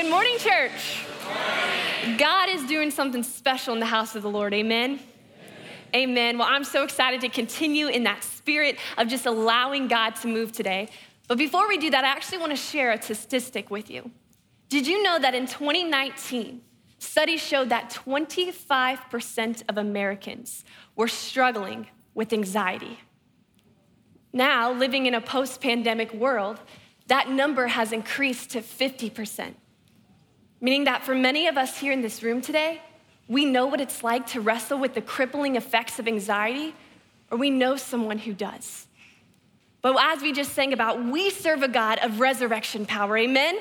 Good 0.00 0.08
morning, 0.08 0.38
church. 0.38 1.04
God 2.16 2.48
is 2.48 2.64
doing 2.64 2.90
something 2.90 3.22
special 3.22 3.74
in 3.74 3.80
the 3.80 3.86
house 3.86 4.16
of 4.16 4.22
the 4.22 4.30
Lord. 4.30 4.54
Amen. 4.54 4.98
Amen. 5.94 6.38
Well, 6.38 6.48
I'm 6.50 6.64
so 6.64 6.84
excited 6.84 7.20
to 7.20 7.28
continue 7.28 7.88
in 7.88 8.04
that 8.04 8.24
spirit 8.24 8.78
of 8.96 9.08
just 9.08 9.26
allowing 9.26 9.88
God 9.88 10.16
to 10.22 10.26
move 10.26 10.52
today. 10.52 10.88
But 11.28 11.36
before 11.36 11.68
we 11.68 11.76
do 11.76 11.90
that, 11.90 12.02
I 12.02 12.08
actually 12.08 12.38
want 12.38 12.50
to 12.52 12.56
share 12.56 12.92
a 12.92 13.02
statistic 13.02 13.70
with 13.70 13.90
you. 13.90 14.10
Did 14.70 14.86
you 14.86 15.02
know 15.02 15.18
that 15.18 15.34
in 15.34 15.46
2019, 15.46 16.62
studies 16.98 17.42
showed 17.42 17.68
that 17.68 17.90
25% 17.90 19.64
of 19.68 19.76
Americans 19.76 20.64
were 20.96 21.08
struggling 21.08 21.88
with 22.14 22.32
anxiety? 22.32 23.00
Now, 24.32 24.72
living 24.72 25.04
in 25.04 25.12
a 25.12 25.20
post 25.20 25.60
pandemic 25.60 26.14
world, 26.14 26.58
that 27.08 27.28
number 27.28 27.66
has 27.66 27.92
increased 27.92 28.48
to 28.52 28.62
50%. 28.62 29.56
Meaning 30.60 30.84
that 30.84 31.04
for 31.04 31.14
many 31.14 31.46
of 31.46 31.56
us 31.56 31.78
here 31.78 31.92
in 31.92 32.02
this 32.02 32.22
room 32.22 32.40
today, 32.40 32.82
we 33.28 33.44
know 33.44 33.66
what 33.66 33.80
it's 33.80 34.02
like 34.04 34.26
to 34.28 34.40
wrestle 34.40 34.78
with 34.78 34.94
the 34.94 35.00
crippling 35.00 35.56
effects 35.56 35.98
of 35.98 36.06
anxiety, 36.06 36.74
or 37.30 37.38
we 37.38 37.48
know 37.48 37.76
someone 37.76 38.18
who 38.18 38.34
does. 38.34 38.86
But 39.82 39.96
as 39.98 40.20
we 40.20 40.32
just 40.32 40.52
sang 40.52 40.72
about, 40.72 41.02
we 41.02 41.30
serve 41.30 41.62
a 41.62 41.68
God 41.68 41.98
of 42.00 42.20
resurrection 42.20 42.84
power, 42.84 43.16
amen? 43.16 43.58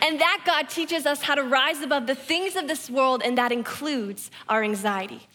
And 0.00 0.20
that 0.20 0.42
God 0.46 0.70
teaches 0.70 1.04
us 1.04 1.22
how 1.22 1.34
to 1.34 1.42
rise 1.42 1.82
above 1.82 2.06
the 2.06 2.14
things 2.14 2.56
of 2.56 2.68
this 2.68 2.88
world, 2.88 3.20
and 3.22 3.36
that 3.36 3.52
includes 3.52 4.30
our 4.48 4.62
anxiety. 4.62 5.26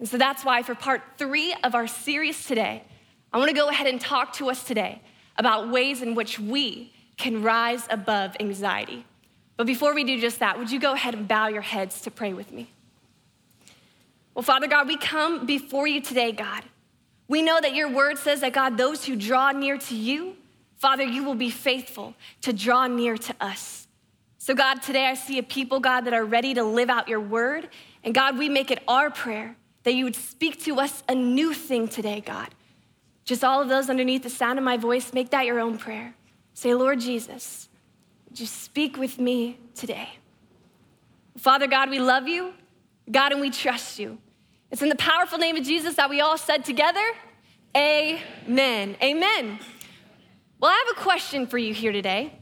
And 0.00 0.08
so 0.08 0.18
that's 0.18 0.44
why, 0.44 0.62
for 0.62 0.74
part 0.74 1.02
three 1.18 1.54
of 1.62 1.74
our 1.74 1.86
series 1.86 2.46
today, 2.46 2.82
I 3.32 3.38
wanna 3.38 3.52
go 3.52 3.68
ahead 3.68 3.86
and 3.86 4.00
talk 4.00 4.32
to 4.34 4.50
us 4.50 4.64
today 4.64 5.00
about 5.36 5.70
ways 5.70 6.02
in 6.02 6.14
which 6.14 6.40
we 6.40 6.92
can 7.16 7.42
rise 7.42 7.86
above 7.90 8.36
anxiety. 8.40 9.04
But 9.56 9.66
before 9.66 9.94
we 9.94 10.04
do 10.04 10.20
just 10.20 10.40
that, 10.40 10.58
would 10.58 10.70
you 10.70 10.80
go 10.80 10.92
ahead 10.92 11.14
and 11.14 11.28
bow 11.28 11.48
your 11.48 11.62
heads 11.62 12.00
to 12.02 12.10
pray 12.10 12.32
with 12.32 12.52
me? 12.52 12.70
Well, 14.34 14.42
Father 14.42 14.66
God, 14.66 14.88
we 14.88 14.96
come 14.96 15.46
before 15.46 15.86
you 15.86 16.00
today, 16.00 16.32
God. 16.32 16.64
We 17.28 17.40
know 17.40 17.60
that 17.60 17.74
your 17.74 17.88
word 17.88 18.18
says 18.18 18.40
that, 18.40 18.52
God, 18.52 18.76
those 18.76 19.04
who 19.04 19.16
draw 19.16 19.52
near 19.52 19.78
to 19.78 19.94
you, 19.94 20.36
Father, 20.76 21.04
you 21.04 21.24
will 21.24 21.36
be 21.36 21.50
faithful 21.50 22.14
to 22.42 22.52
draw 22.52 22.86
near 22.86 23.16
to 23.16 23.34
us. 23.40 23.86
So, 24.38 24.54
God, 24.54 24.82
today 24.82 25.06
I 25.06 25.14
see 25.14 25.38
a 25.38 25.42
people, 25.42 25.80
God, 25.80 26.02
that 26.02 26.12
are 26.12 26.24
ready 26.24 26.52
to 26.54 26.64
live 26.64 26.90
out 26.90 27.08
your 27.08 27.20
word. 27.20 27.68
And 28.02 28.14
God, 28.14 28.36
we 28.36 28.48
make 28.48 28.70
it 28.70 28.82
our 28.86 29.08
prayer 29.08 29.56
that 29.84 29.94
you 29.94 30.04
would 30.04 30.16
speak 30.16 30.62
to 30.64 30.80
us 30.80 31.02
a 31.08 31.14
new 31.14 31.54
thing 31.54 31.88
today, 31.88 32.20
God. 32.20 32.48
Just 33.24 33.42
all 33.42 33.62
of 33.62 33.68
those 33.68 33.88
underneath 33.88 34.22
the 34.22 34.30
sound 34.30 34.58
of 34.58 34.64
my 34.64 34.76
voice, 34.76 35.14
make 35.14 35.30
that 35.30 35.46
your 35.46 35.60
own 35.60 35.78
prayer. 35.78 36.14
Say, 36.52 36.74
Lord 36.74 37.00
Jesus, 37.00 37.68
would 38.34 38.40
you 38.40 38.46
speak 38.46 38.96
with 38.96 39.20
me 39.20 39.60
today? 39.76 40.08
Father 41.38 41.68
God, 41.68 41.88
we 41.88 42.00
love 42.00 42.26
you, 42.26 42.52
God, 43.08 43.30
and 43.30 43.40
we 43.40 43.48
trust 43.48 44.00
you. 44.00 44.18
It's 44.72 44.82
in 44.82 44.88
the 44.88 44.96
powerful 44.96 45.38
name 45.38 45.56
of 45.56 45.62
Jesus 45.62 45.94
that 45.94 46.10
we 46.10 46.20
all 46.20 46.36
said 46.36 46.64
together, 46.64 47.04
Amen. 47.76 48.96
Amen. 49.00 49.60
Well, 50.58 50.68
I 50.68 50.84
have 50.84 50.98
a 50.98 51.00
question 51.00 51.46
for 51.46 51.58
you 51.58 51.72
here 51.72 51.92
today. 51.92 52.32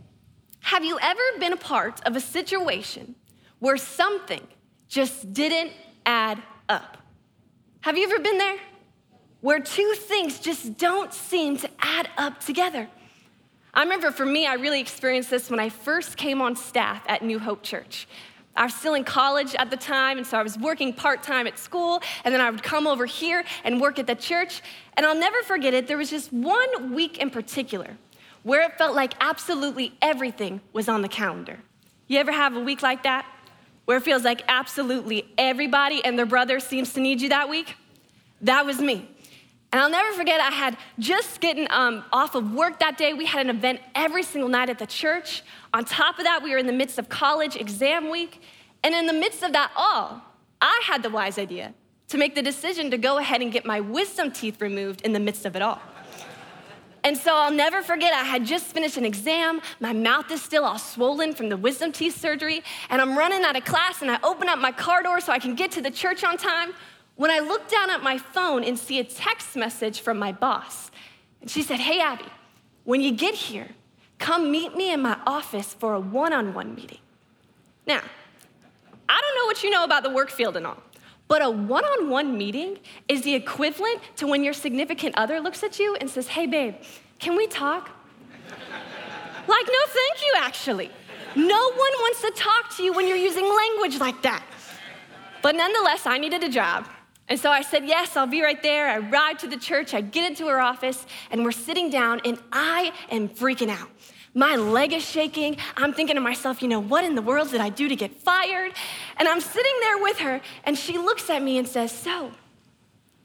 Have 0.60 0.82
you 0.82 0.98
ever 0.98 1.20
been 1.38 1.52
a 1.52 1.58
part 1.58 2.00
of 2.06 2.16
a 2.16 2.20
situation 2.20 3.14
where 3.58 3.76
something 3.76 4.46
just 4.88 5.34
didn't 5.34 5.72
add 6.06 6.42
up? 6.70 6.96
Have 7.82 7.98
you 7.98 8.04
ever 8.04 8.18
been 8.18 8.38
there? 8.38 8.56
where 9.42 9.58
two 9.58 9.92
things 9.96 10.38
just 10.38 10.78
don't 10.78 11.12
seem 11.12 11.56
to 11.58 11.68
add 11.80 12.08
up 12.16 12.40
together. 12.40 12.88
I 13.74 13.82
remember 13.82 14.10
for 14.10 14.26
me, 14.26 14.46
I 14.46 14.54
really 14.54 14.80
experienced 14.80 15.30
this 15.30 15.48
when 15.48 15.58
I 15.58 15.70
first 15.70 16.18
came 16.18 16.42
on 16.42 16.56
staff 16.56 17.02
at 17.06 17.22
New 17.22 17.38
Hope 17.38 17.62
Church. 17.62 18.06
I 18.54 18.64
was 18.64 18.74
still 18.74 18.92
in 18.92 19.04
college 19.04 19.54
at 19.54 19.70
the 19.70 19.78
time, 19.78 20.18
and 20.18 20.26
so 20.26 20.38
I 20.38 20.42
was 20.42 20.58
working 20.58 20.92
part 20.92 21.22
time 21.22 21.46
at 21.46 21.58
school, 21.58 22.02
and 22.24 22.34
then 22.34 22.42
I 22.42 22.50
would 22.50 22.62
come 22.62 22.86
over 22.86 23.06
here 23.06 23.44
and 23.64 23.80
work 23.80 23.98
at 23.98 24.06
the 24.06 24.14
church. 24.14 24.60
And 24.94 25.06
I'll 25.06 25.18
never 25.18 25.42
forget 25.44 25.72
it, 25.72 25.86
there 25.86 25.96
was 25.96 26.10
just 26.10 26.30
one 26.34 26.92
week 26.92 27.16
in 27.16 27.30
particular 27.30 27.96
where 28.42 28.62
it 28.62 28.76
felt 28.76 28.94
like 28.94 29.14
absolutely 29.20 29.94
everything 30.02 30.60
was 30.74 30.88
on 30.88 31.00
the 31.00 31.08
calendar. 31.08 31.58
You 32.08 32.18
ever 32.18 32.32
have 32.32 32.56
a 32.56 32.60
week 32.60 32.82
like 32.82 33.04
that? 33.04 33.24
Where 33.86 33.96
it 33.96 34.02
feels 34.02 34.22
like 34.22 34.42
absolutely 34.48 35.32
everybody 35.38 36.04
and 36.04 36.18
their 36.18 36.26
brother 36.26 36.60
seems 36.60 36.92
to 36.92 37.00
need 37.00 37.22
you 37.22 37.30
that 37.30 37.48
week? 37.48 37.76
That 38.42 38.66
was 38.66 38.80
me. 38.80 39.08
And 39.72 39.80
I'll 39.80 39.90
never 39.90 40.12
forget, 40.12 40.38
I 40.38 40.50
had 40.50 40.76
just 40.98 41.40
getting 41.40 41.66
um, 41.70 42.04
off 42.12 42.34
of 42.34 42.52
work 42.52 42.78
that 42.80 42.98
day. 42.98 43.14
We 43.14 43.24
had 43.24 43.46
an 43.46 43.56
event 43.56 43.80
every 43.94 44.22
single 44.22 44.50
night 44.50 44.68
at 44.68 44.78
the 44.78 44.86
church. 44.86 45.42
On 45.72 45.82
top 45.82 46.18
of 46.18 46.24
that, 46.24 46.42
we 46.42 46.50
were 46.50 46.58
in 46.58 46.66
the 46.66 46.74
midst 46.74 46.98
of 46.98 47.08
college 47.08 47.56
exam 47.56 48.10
week. 48.10 48.42
And 48.84 48.94
in 48.94 49.06
the 49.06 49.14
midst 49.14 49.42
of 49.42 49.52
that 49.54 49.72
all, 49.74 50.20
I 50.60 50.82
had 50.84 51.02
the 51.02 51.08
wise 51.08 51.38
idea 51.38 51.72
to 52.08 52.18
make 52.18 52.34
the 52.34 52.42
decision 52.42 52.90
to 52.90 52.98
go 52.98 53.16
ahead 53.16 53.40
and 53.40 53.50
get 53.50 53.64
my 53.64 53.80
wisdom 53.80 54.30
teeth 54.30 54.60
removed 54.60 55.00
in 55.00 55.14
the 55.14 55.20
midst 55.20 55.46
of 55.46 55.56
it 55.56 55.62
all. 55.62 55.80
And 57.04 57.16
so 57.16 57.34
I'll 57.34 57.50
never 57.50 57.82
forget, 57.82 58.12
I 58.12 58.22
had 58.22 58.44
just 58.44 58.66
finished 58.66 58.98
an 58.98 59.06
exam. 59.06 59.60
My 59.80 59.92
mouth 59.92 60.30
is 60.30 60.42
still 60.42 60.64
all 60.64 60.78
swollen 60.78 61.34
from 61.34 61.48
the 61.48 61.56
wisdom 61.56 61.90
teeth 61.90 62.20
surgery. 62.20 62.62
And 62.90 63.00
I'm 63.00 63.16
running 63.16 63.42
out 63.42 63.56
of 63.56 63.64
class, 63.64 64.02
and 64.02 64.10
I 64.10 64.18
open 64.22 64.48
up 64.48 64.58
my 64.58 64.70
car 64.70 65.02
door 65.02 65.20
so 65.20 65.32
I 65.32 65.38
can 65.38 65.54
get 65.54 65.72
to 65.72 65.80
the 65.80 65.90
church 65.90 66.22
on 66.22 66.36
time 66.36 66.74
when 67.16 67.30
I 67.30 67.40
look 67.40 67.68
down 67.68 67.90
at 67.90 68.02
my 68.02 68.18
phone 68.18 68.64
and 68.64 68.78
see 68.78 68.98
a 68.98 69.04
text 69.04 69.56
message 69.56 70.00
from 70.00 70.18
my 70.18 70.32
boss. 70.32 70.90
And 71.40 71.50
she 71.50 71.62
said, 71.62 71.80
Hey, 71.80 72.00
Abby, 72.00 72.24
when 72.84 73.00
you 73.00 73.12
get 73.12 73.34
here, 73.34 73.68
come 74.18 74.50
meet 74.50 74.76
me 74.76 74.92
in 74.92 75.02
my 75.02 75.18
office 75.26 75.74
for 75.74 75.94
a 75.94 76.00
one 76.00 76.32
on 76.32 76.54
one 76.54 76.74
meeting. 76.74 76.98
Now, 77.86 78.00
I 79.08 79.20
don't 79.20 79.36
know 79.36 79.46
what 79.46 79.62
you 79.62 79.70
know 79.70 79.84
about 79.84 80.04
the 80.04 80.10
work 80.10 80.30
field 80.30 80.56
and 80.56 80.66
all, 80.66 80.78
but 81.28 81.42
a 81.42 81.50
one 81.50 81.84
on 81.84 82.08
one 82.08 82.36
meeting 82.38 82.78
is 83.08 83.22
the 83.22 83.34
equivalent 83.34 84.00
to 84.16 84.26
when 84.26 84.42
your 84.44 84.54
significant 84.54 85.16
other 85.18 85.40
looks 85.40 85.62
at 85.62 85.78
you 85.78 85.96
and 85.96 86.08
says, 86.08 86.28
Hey, 86.28 86.46
babe, 86.46 86.76
can 87.18 87.36
we 87.36 87.46
talk? 87.46 87.90
like, 88.48 89.66
no, 89.66 89.80
thank 89.86 90.20
you, 90.26 90.34
actually. 90.38 90.90
No 91.34 91.70
one 91.70 91.78
wants 91.78 92.20
to 92.22 92.30
talk 92.30 92.76
to 92.76 92.82
you 92.82 92.92
when 92.92 93.08
you're 93.08 93.16
using 93.16 93.44
language 93.44 93.98
like 93.98 94.20
that. 94.22 94.44
But 95.40 95.56
nonetheless, 95.56 96.06
I 96.06 96.18
needed 96.18 96.44
a 96.44 96.48
job. 96.48 96.86
And 97.32 97.40
so 97.40 97.50
I 97.50 97.62
said, 97.62 97.86
Yes, 97.86 98.14
I'll 98.14 98.26
be 98.26 98.42
right 98.42 98.62
there. 98.62 98.86
I 98.88 98.98
ride 98.98 99.38
to 99.38 99.46
the 99.46 99.56
church, 99.56 99.94
I 99.94 100.02
get 100.02 100.28
into 100.30 100.48
her 100.48 100.60
office, 100.60 101.06
and 101.30 101.42
we're 101.42 101.50
sitting 101.50 101.88
down, 101.88 102.20
and 102.26 102.38
I 102.52 102.92
am 103.10 103.30
freaking 103.30 103.70
out. 103.70 103.88
My 104.34 104.56
leg 104.56 104.92
is 104.92 105.02
shaking. 105.02 105.56
I'm 105.78 105.94
thinking 105.94 106.16
to 106.16 106.20
myself, 106.20 106.60
you 106.60 106.68
know, 106.68 106.78
what 106.78 107.04
in 107.04 107.14
the 107.14 107.22
world 107.22 107.50
did 107.50 107.62
I 107.62 107.70
do 107.70 107.88
to 107.88 107.96
get 107.96 108.20
fired? 108.20 108.74
And 109.16 109.26
I'm 109.26 109.40
sitting 109.40 109.72
there 109.80 109.96
with 109.96 110.18
her, 110.18 110.42
and 110.64 110.76
she 110.76 110.98
looks 110.98 111.30
at 111.30 111.42
me 111.42 111.56
and 111.56 111.66
says, 111.66 111.90
So, 111.90 112.32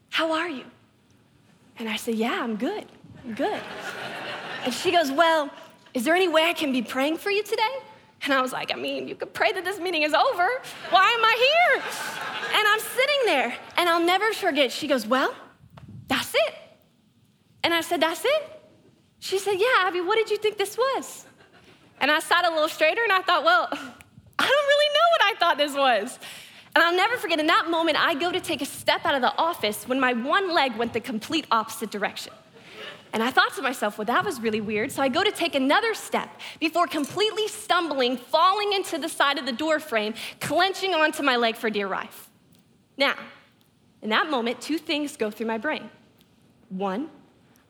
how 0.10 0.32
are 0.32 0.48
you? 0.48 0.64
And 1.78 1.90
I 1.90 1.98
said, 1.98 2.16
Yeah, 2.16 2.42
I'm 2.42 2.56
good. 2.56 2.86
I'm 3.26 3.34
good. 3.34 3.60
and 4.64 4.74
she 4.74 4.90
goes, 4.90 5.12
Well, 5.12 5.50
is 5.94 6.06
there 6.06 6.16
any 6.16 6.30
way 6.30 6.46
I 6.46 6.54
can 6.54 6.72
be 6.72 6.82
praying 6.82 7.18
for 7.18 7.30
you 7.30 7.44
today? 7.44 7.76
And 8.24 8.34
I 8.34 8.42
was 8.42 8.52
like, 8.52 8.72
I 8.74 8.76
mean, 8.76 9.08
you 9.08 9.16
could 9.16 9.34
pray 9.34 9.52
that 9.52 9.64
this 9.64 9.80
meeting 9.80 10.04
is 10.04 10.14
over. 10.14 10.48
Why 10.90 11.10
am 11.10 11.24
I 11.24 11.36
here? 11.48 11.84
And 12.58 12.68
I'm 12.68 12.80
sitting 12.80 13.26
there, 13.26 13.56
and 13.78 13.90
I'll 13.90 14.04
never 14.04 14.34
forget. 14.34 14.72
She 14.72 14.88
goes, 14.88 15.06
Well, 15.06 15.34
that's 16.08 16.34
it. 16.34 16.54
And 17.64 17.74
I 17.74 17.82
said, 17.82 18.02
That's 18.02 18.24
it? 18.26 18.62
She 19.20 19.38
said, 19.40 19.56
Yeah, 19.58 19.68
Abby, 19.82 20.02
what 20.02 20.16
did 20.16 20.30
you 20.30 20.38
think 20.38 20.58
this 20.58 20.78
was? 20.78 21.26
And 22.00 22.12
I 22.12 22.20
sat 22.20 22.46
a 22.46 22.50
little 22.50 22.70
straighter 22.70 23.02
and 23.04 23.12
I 23.12 23.22
thought, 23.22 23.44
Well, 23.44 23.68
I 24.40 24.46
don't 24.46 24.68
really 24.68 24.94
know 24.94 25.08
what 25.12 25.22
I 25.24 25.34
thought 25.40 25.58
this 25.58 25.76
was. 25.76 26.20
And 26.76 26.84
I'll 26.84 26.96
never 26.96 27.18
forget, 27.18 27.40
in 27.40 27.48
that 27.48 27.70
moment, 27.70 27.98
I 28.00 28.14
go 28.14 28.32
to 28.32 28.40
take 28.40 28.62
a 28.62 28.66
step 28.66 29.04
out 29.04 29.16
of 29.16 29.22
the 29.22 29.36
office 29.36 29.88
when 29.88 30.00
my 30.00 30.14
one 30.14 30.54
leg 30.54 30.76
went 30.76 30.94
the 30.94 31.00
complete 31.00 31.48
opposite 31.50 31.90
direction. 31.90 32.34
And 33.14 33.24
I 33.24 33.32
thought 33.32 33.56
to 33.56 33.62
myself, 33.62 33.98
well, 33.98 34.06
that 34.06 34.26
was 34.26 34.40
really 34.42 34.62
weird. 34.62 34.92
So 34.92 35.02
I 35.02 35.08
go 35.08 35.24
to 35.24 35.32
take 35.32 35.56
another 35.56 35.94
step 35.94 36.30
before 36.60 36.88
completely 36.88 37.48
stumbling, 37.48 38.18
falling 38.18 38.74
into 38.74 38.98
the 38.98 39.10
side 39.10 39.38
of 39.40 39.46
the 39.46 39.52
door 39.52 39.80
frame, 39.80 40.14
clenching 40.40 40.94
onto 40.94 41.24
my 41.24 41.36
leg 41.36 41.56
for 41.56 41.70
dear 41.70 41.88
life. 41.88 42.30
Now, 42.98 43.16
in 44.02 44.10
that 44.10 44.30
moment, 44.30 44.62
two 44.62 44.78
things 44.78 45.18
go 45.18 45.32
through 45.32 45.48
my 45.48 45.58
brain. 45.58 45.90
One, 46.70 47.10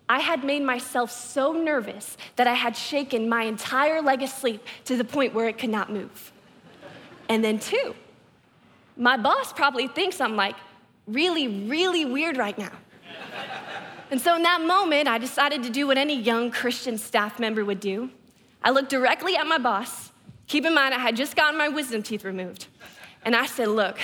I 0.09 0.19
had 0.19 0.43
made 0.43 0.63
myself 0.63 1.11
so 1.11 1.51
nervous 1.51 2.17
that 2.37 2.47
I 2.47 2.53
had 2.53 2.75
shaken 2.75 3.27
my 3.29 3.43
entire 3.43 4.01
leg 4.01 4.21
asleep 4.21 4.65
to 4.85 4.95
the 4.95 5.03
point 5.03 5.33
where 5.33 5.47
it 5.47 5.57
could 5.57 5.69
not 5.69 5.91
move. 5.91 6.31
And 7.29 7.43
then 7.43 7.59
two, 7.59 7.93
my 8.95 9.17
boss 9.17 9.51
probably 9.51 9.87
thinks 9.87 10.21
I'm 10.21 10.35
like 10.35 10.55
really, 11.07 11.47
really 11.47 12.05
weird 12.05 12.37
right 12.37 12.57
now. 12.57 12.71
And 14.09 14.21
so 14.21 14.35
in 14.35 14.43
that 14.43 14.61
moment, 14.61 15.07
I 15.07 15.17
decided 15.17 15.63
to 15.63 15.69
do 15.69 15.87
what 15.87 15.97
any 15.97 16.15
young 16.15 16.49
Christian 16.49 16.97
staff 16.97 17.39
member 17.39 17.65
would 17.65 17.79
do. 17.79 18.09
I 18.63 18.69
looked 18.69 18.89
directly 18.89 19.35
at 19.35 19.45
my 19.45 19.57
boss. 19.57 20.11
Keep 20.47 20.65
in 20.65 20.73
mind, 20.73 20.93
I 20.93 20.99
had 20.99 21.15
just 21.15 21.35
gotten 21.35 21.57
my 21.57 21.67
wisdom 21.67 22.01
teeth 22.01 22.23
removed. 22.23 22.67
And 23.25 23.35
I 23.35 23.45
said, 23.45 23.67
Look, 23.67 23.97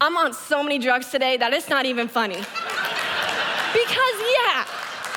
I'm 0.00 0.16
on 0.16 0.34
so 0.34 0.62
many 0.62 0.78
drugs 0.78 1.10
today 1.10 1.36
that 1.38 1.52
it's 1.52 1.68
not 1.68 1.86
even 1.86 2.08
funny. 2.08 2.34
because, 3.72 4.16
yeah, 4.38 4.66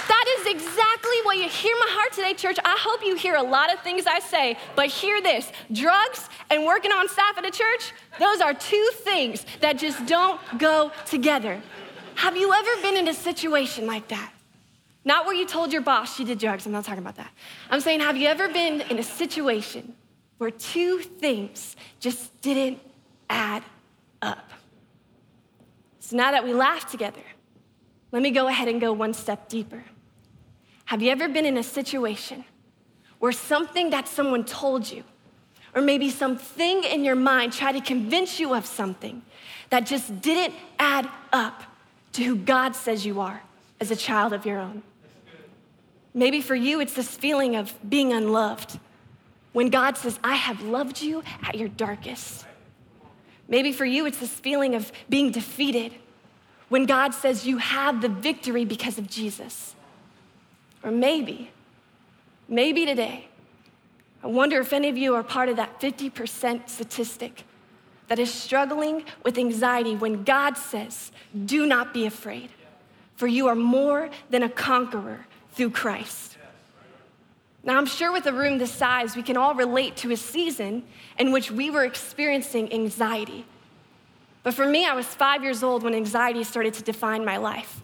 that 0.07 0.35
is 0.39 0.47
exactly 0.47 1.18
what 1.24 1.38
you 1.38 1.50
hear 1.50 1.75
my 1.77 1.88
heart 1.89 2.13
today, 2.13 2.33
church. 2.33 2.57
I 2.63 2.77
hope 2.80 3.06
you 3.06 3.15
hear 3.15 3.35
a 3.35 3.44
lot 3.44 3.74
of 3.74 3.80
things 3.81 4.06
I 4.07 4.19
say, 4.19 4.57
but 4.75 4.88
hear 4.88 5.21
this 5.21 5.51
drugs 5.71 6.30
and 6.50 6.65
working 6.65 6.91
on 6.91 7.09
staff 7.09 7.38
at 7.38 7.45
a 7.45 7.51
church, 7.51 7.94
those 8.19 8.39
are 8.39 8.53
two 8.53 8.89
things 8.95 9.45
that 9.59 9.77
just 9.77 10.06
don't 10.06 10.39
go 10.57 10.91
together. 11.06 11.62
Have 12.15 12.38
you 12.38 12.54
ever 12.54 12.81
been 12.81 12.98
in 12.98 13.07
a 13.07 13.13
situation 13.13 13.86
like 13.86 14.07
that? 14.10 14.31
Not 15.06 15.25
where 15.25 15.36
you 15.36 15.45
told 15.45 15.74
your 15.74 15.81
boss 15.81 16.15
she 16.15 16.24
did 16.24 16.39
drugs, 16.39 16.65
I'm 16.65 16.71
not 16.71 16.86
talking 16.86 17.04
about 17.04 17.18
that. 17.18 17.31
I'm 17.69 17.81
saying, 17.81 18.00
have 18.00 18.15
you 18.15 18.27
ever 18.27 18.48
been 18.48 18.81
in 18.81 19.00
a 19.00 19.04
situation 19.04 19.95
where 20.38 20.51
two 20.51 21.00
things 21.00 21.75
just 22.00 22.42
didn't 22.42 22.80
add 23.30 23.63
up? 24.21 24.51
So 26.00 26.15
now 26.15 26.31
that 26.31 26.44
we 26.44 26.54
laugh 26.54 26.89
together, 26.89 27.24
let 28.12 28.21
me 28.21 28.31
go 28.31 28.48
ahead 28.48 28.68
and 28.68 28.80
go 28.80 28.94
one 28.94 29.13
step 29.13 29.50
deeper. 29.50 29.83
Have 30.86 31.01
you 31.01 31.12
ever 31.12 31.27
been 31.27 31.45
in 31.45 31.57
a 31.57 31.63
situation 31.63 32.45
where 33.19 33.31
something 33.31 33.89
that 33.89 34.07
someone 34.07 34.44
told 34.44 34.89
you, 34.89 35.04
or 35.75 35.81
maybe 35.81 36.09
something 36.09 36.83
in 36.83 37.04
your 37.04 37.16
mind 37.16 37.51
tried 37.51 37.71
to 37.71 37.81
convince 37.81 38.39
you 38.39 38.54
of 38.54 38.66
something 38.66 39.21
that 39.69 39.86
just 39.86 40.21
didn't 40.21 40.54
add 40.77 41.09
up 41.31 41.63
to 42.13 42.24
who 42.24 42.36
God 42.36 42.75
says 42.75 43.06
you 43.06 43.19
are 43.19 43.42
as 43.80 43.92
a 43.92 43.95
child 43.95 44.33
of 44.33 44.45
your 44.45 44.60
own? 44.60 44.83
Maybe 46.13 46.42
for 46.42 46.56
you, 46.56 46.80
it's 46.80 46.94
this 46.94 47.15
feeling 47.15 47.56
of 47.56 47.74
being 47.88 48.13
unloved. 48.13 48.80
When 49.51 49.69
God 49.69 49.98
says, 49.98 50.19
I 50.24 50.36
have 50.36 50.62
loved 50.62 51.01
you 51.01 51.24
at 51.44 51.56
your 51.56 51.69
darkest. 51.69 52.45
Maybe 53.48 53.71
for 53.71 53.86
you, 53.86 54.06
it's 54.06 54.19
this 54.19 54.31
feeling 54.31 54.75
of 54.75 54.92
being 55.10 55.31
defeated. 55.31 55.94
When 56.69 56.86
God 56.86 57.13
says, 57.13 57.45
You 57.45 57.57
have 57.57 58.01
the 58.01 58.10
victory 58.10 58.66
because 58.66 58.98
of 58.98 59.09
Jesus. 59.09 59.75
Or 60.83 60.92
maybe, 60.92 61.51
maybe 62.48 62.86
today, 62.86 63.27
I 64.24 64.27
wonder 64.27 64.59
if 64.59 64.74
any 64.74 64.89
of 64.89 64.98
you 64.98 65.16
are 65.16 65.24
part 65.24 65.50
of 65.50 65.57
that 65.57 65.80
50% 65.80 66.69
statistic 66.69 67.44
that 68.08 68.20
is 68.20 68.34
struggling 68.34 69.06
with 69.24 69.38
anxiety 69.38 69.96
when 69.96 70.24
God 70.24 70.58
says, 70.58 71.12
Do 71.46 71.66
not 71.66 71.94
be 71.94 72.06
afraid, 72.06 72.50
for 73.16 73.28
you 73.28 73.48
are 73.48 73.56
more 73.56 74.10
than 74.30 74.44
a 74.44 74.50
conqueror 74.50 75.26
through 75.54 75.72
Christ. 75.72 76.38
Now, 77.64 77.78
I'm 77.78 77.86
sure 77.86 78.12
with 78.12 78.26
a 78.26 78.34
room 78.34 78.58
this 78.58 78.72
size, 78.72 79.16
we 79.16 79.24
can 79.24 79.38
all 79.38 79.56
relate 79.56 79.96
to 79.98 80.12
a 80.12 80.18
season 80.18 80.84
in 81.18 81.32
which 81.32 81.50
we 81.50 81.72
were 81.72 81.86
experiencing 81.86 82.74
anxiety. 82.74 83.46
But 84.44 84.54
for 84.54 84.66
me, 84.66 84.86
I 84.86 84.94
was 84.94 85.06
five 85.06 85.44
years 85.44 85.64
old 85.64 85.84
when 85.84 85.96
anxiety 85.96 86.44
started 86.44 86.74
to 86.74 86.84
define 86.84 87.24
my 87.24 87.38
life. 87.38 87.82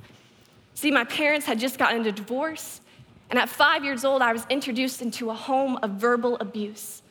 See, 0.73 0.91
my 0.91 1.05
parents 1.05 1.45
had 1.45 1.59
just 1.59 1.77
gotten 1.77 2.05
a 2.05 2.11
divorce, 2.11 2.81
and 3.29 3.39
at 3.39 3.47
five 3.47 3.85
years 3.85 4.03
old, 4.03 4.21
I 4.21 4.33
was 4.33 4.45
introduced 4.49 5.01
into 5.01 5.29
a 5.29 5.33
home 5.33 5.79
of 5.81 5.91
verbal 5.91 6.35
abuse. 6.41 7.01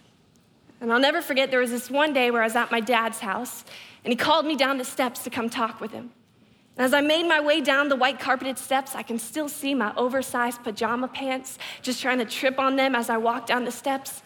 And 0.81 0.93
I'll 0.93 1.01
never 1.01 1.21
forget, 1.21 1.51
there 1.51 1.61
was 1.61 1.71
this 1.71 1.91
one 1.91 2.13
day 2.13 2.31
where 2.31 2.43
I 2.43 2.47
was 2.47 2.57
at 2.57 2.71
my 2.71 2.81
dad's 2.81 3.21
house, 3.21 3.65
and 4.05 4.13
he 4.13 4.17
called 4.17 4.47
me 4.47 4.57
down 4.57 4.79
the 4.79 4.85
steps 4.85 5.25
to 5.25 5.31
come 5.31 5.51
talk 5.51 5.81
with 5.81 5.91
him. 5.91 6.11
And 6.77 6.85
as 6.85 6.95
I 6.95 7.01
made 7.01 7.27
my 7.27 7.41
way 7.41 7.61
down 7.61 7.89
the 7.89 7.97
white 7.97 8.21
carpeted 8.21 8.57
steps, 8.57 8.95
I 8.95 9.03
can 9.03 9.19
still 9.19 9.49
see 9.49 9.75
my 9.75 9.93
oversized 9.97 10.63
pajama 10.63 11.09
pants, 11.09 11.59
just 11.83 12.01
trying 12.01 12.19
to 12.19 12.25
trip 12.25 12.59
on 12.61 12.77
them 12.77 12.95
as 12.95 13.11
I 13.11 13.17
walked 13.17 13.49
down 13.49 13.65
the 13.65 13.73
steps. 13.73 14.23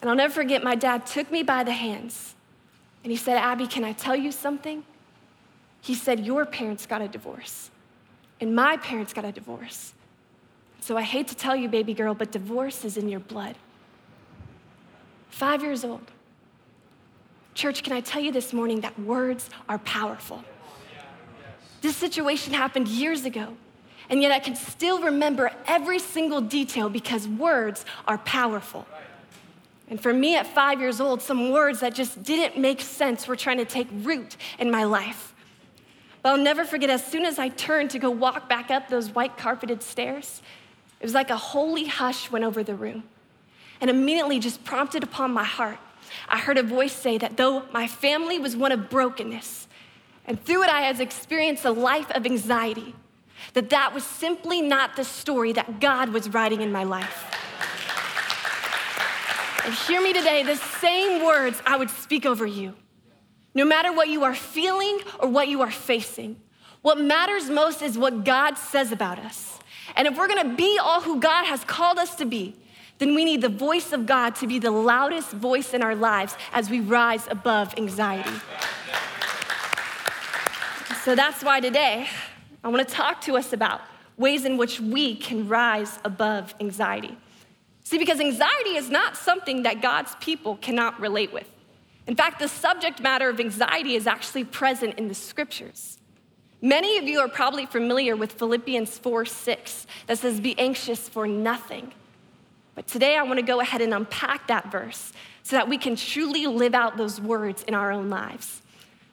And 0.00 0.10
I'll 0.10 0.16
never 0.16 0.34
forget, 0.34 0.62
my 0.62 0.74
dad 0.74 1.06
took 1.06 1.30
me 1.30 1.42
by 1.42 1.64
the 1.64 1.72
hands 1.72 2.34
and 3.02 3.10
he 3.12 3.16
said, 3.16 3.38
Abby, 3.38 3.66
can 3.68 3.84
I 3.84 3.92
tell 3.92 4.16
you 4.16 4.32
something? 4.32 4.82
He 5.80 5.94
said, 5.94 6.26
Your 6.26 6.44
parents 6.44 6.86
got 6.86 7.00
a 7.00 7.06
divorce, 7.06 7.70
and 8.40 8.54
my 8.54 8.76
parents 8.76 9.12
got 9.12 9.24
a 9.24 9.30
divorce. 9.30 9.94
So 10.80 10.96
I 10.96 11.02
hate 11.02 11.28
to 11.28 11.36
tell 11.36 11.54
you, 11.54 11.68
baby 11.68 11.94
girl, 11.94 12.14
but 12.14 12.32
divorce 12.32 12.84
is 12.84 12.96
in 12.96 13.08
your 13.08 13.20
blood. 13.20 13.56
Five 15.36 15.62
years 15.62 15.84
old. 15.84 16.00
Church, 17.52 17.82
can 17.82 17.92
I 17.92 18.00
tell 18.00 18.22
you 18.22 18.32
this 18.32 18.54
morning 18.54 18.80
that 18.80 18.98
words 18.98 19.50
are 19.68 19.76
powerful? 19.80 20.42
This 21.82 21.94
situation 21.94 22.54
happened 22.54 22.88
years 22.88 23.26
ago, 23.26 23.54
and 24.08 24.22
yet 24.22 24.32
I 24.32 24.38
can 24.38 24.56
still 24.56 25.02
remember 25.02 25.52
every 25.66 25.98
single 25.98 26.40
detail 26.40 26.88
because 26.88 27.28
words 27.28 27.84
are 28.08 28.16
powerful. 28.16 28.86
And 29.90 30.00
for 30.00 30.14
me 30.14 30.36
at 30.36 30.46
five 30.46 30.80
years 30.80 31.02
old, 31.02 31.20
some 31.20 31.50
words 31.50 31.80
that 31.80 31.94
just 31.94 32.22
didn't 32.22 32.58
make 32.58 32.80
sense 32.80 33.28
were 33.28 33.36
trying 33.36 33.58
to 33.58 33.66
take 33.66 33.88
root 33.92 34.38
in 34.58 34.70
my 34.70 34.84
life. 34.84 35.34
But 36.22 36.30
I'll 36.30 36.42
never 36.42 36.64
forget, 36.64 36.88
as 36.88 37.04
soon 37.04 37.26
as 37.26 37.38
I 37.38 37.50
turned 37.50 37.90
to 37.90 37.98
go 37.98 38.08
walk 38.08 38.48
back 38.48 38.70
up 38.70 38.88
those 38.88 39.10
white 39.10 39.36
carpeted 39.36 39.82
stairs, 39.82 40.40
it 40.98 41.04
was 41.04 41.12
like 41.12 41.28
a 41.28 41.36
holy 41.36 41.84
hush 41.84 42.30
went 42.30 42.46
over 42.46 42.64
the 42.64 42.74
room. 42.74 43.04
And 43.80 43.90
immediately, 43.90 44.38
just 44.38 44.64
prompted 44.64 45.02
upon 45.02 45.32
my 45.32 45.44
heart, 45.44 45.78
I 46.28 46.38
heard 46.38 46.58
a 46.58 46.62
voice 46.62 46.92
say 46.92 47.18
that 47.18 47.36
though 47.36 47.64
my 47.72 47.86
family 47.86 48.38
was 48.38 48.56
one 48.56 48.72
of 48.72 48.88
brokenness, 48.88 49.68
and 50.24 50.42
through 50.42 50.64
it 50.64 50.70
I 50.70 50.82
had 50.82 51.00
experienced 51.00 51.64
a 51.64 51.70
life 51.70 52.10
of 52.10 52.26
anxiety, 52.26 52.94
that 53.52 53.70
that 53.70 53.94
was 53.94 54.04
simply 54.04 54.62
not 54.62 54.96
the 54.96 55.04
story 55.04 55.52
that 55.52 55.80
God 55.80 56.10
was 56.10 56.28
writing 56.30 56.62
in 56.62 56.72
my 56.72 56.84
life. 56.84 57.32
And 59.64 59.74
hear 59.74 60.00
me 60.00 60.12
today, 60.12 60.42
the 60.42 60.56
same 60.56 61.24
words 61.24 61.60
I 61.66 61.76
would 61.76 61.90
speak 61.90 62.24
over 62.24 62.46
you. 62.46 62.74
No 63.54 63.64
matter 63.64 63.92
what 63.92 64.08
you 64.08 64.22
are 64.22 64.34
feeling 64.34 65.00
or 65.18 65.28
what 65.28 65.48
you 65.48 65.62
are 65.62 65.70
facing, 65.70 66.36
what 66.82 67.00
matters 67.00 67.50
most 67.50 67.82
is 67.82 67.98
what 67.98 68.24
God 68.24 68.58
says 68.58 68.92
about 68.92 69.18
us. 69.18 69.58
And 69.96 70.06
if 70.06 70.16
we're 70.16 70.28
gonna 70.28 70.54
be 70.54 70.78
all 70.80 71.00
who 71.00 71.18
God 71.18 71.46
has 71.46 71.64
called 71.64 71.98
us 71.98 72.14
to 72.16 72.24
be, 72.24 72.54
then 72.98 73.14
we 73.14 73.24
need 73.24 73.42
the 73.42 73.48
voice 73.48 73.92
of 73.92 74.06
God 74.06 74.34
to 74.36 74.46
be 74.46 74.58
the 74.58 74.70
loudest 74.70 75.32
voice 75.32 75.74
in 75.74 75.82
our 75.82 75.94
lives 75.94 76.36
as 76.52 76.70
we 76.70 76.80
rise 76.80 77.26
above 77.30 77.74
anxiety. 77.76 78.30
So 81.04 81.14
that's 81.14 81.44
why 81.44 81.60
today 81.60 82.08
I 82.64 82.68
want 82.68 82.86
to 82.86 82.94
talk 82.94 83.20
to 83.22 83.36
us 83.36 83.52
about 83.52 83.80
ways 84.16 84.44
in 84.44 84.56
which 84.56 84.80
we 84.80 85.14
can 85.14 85.46
rise 85.46 85.98
above 86.04 86.54
anxiety. 86.58 87.16
See, 87.84 87.98
because 87.98 88.18
anxiety 88.18 88.76
is 88.76 88.90
not 88.90 89.16
something 89.16 89.62
that 89.62 89.80
God's 89.80 90.16
people 90.16 90.56
cannot 90.56 90.98
relate 90.98 91.32
with. 91.32 91.48
In 92.06 92.16
fact, 92.16 92.38
the 92.38 92.48
subject 92.48 93.00
matter 93.00 93.28
of 93.28 93.38
anxiety 93.38 93.94
is 93.94 94.06
actually 94.06 94.44
present 94.44 94.98
in 94.98 95.08
the 95.08 95.14
scriptures. 95.14 95.98
Many 96.62 96.98
of 96.98 97.04
you 97.04 97.20
are 97.20 97.28
probably 97.28 97.66
familiar 97.66 98.16
with 98.16 98.32
Philippians 98.32 98.98
4 98.98 99.24
6 99.24 99.86
that 100.06 100.18
says, 100.18 100.40
Be 100.40 100.58
anxious 100.58 101.08
for 101.08 101.28
nothing. 101.28 101.92
But 102.76 102.86
today 102.86 103.16
I 103.16 103.22
want 103.22 103.38
to 103.38 103.44
go 103.44 103.60
ahead 103.60 103.80
and 103.80 103.92
unpack 103.92 104.46
that 104.48 104.70
verse 104.70 105.12
so 105.42 105.56
that 105.56 105.68
we 105.68 105.78
can 105.78 105.96
truly 105.96 106.46
live 106.46 106.74
out 106.74 106.98
those 106.98 107.20
words 107.20 107.62
in 107.64 107.74
our 107.74 107.90
own 107.90 108.10
lives. 108.10 108.62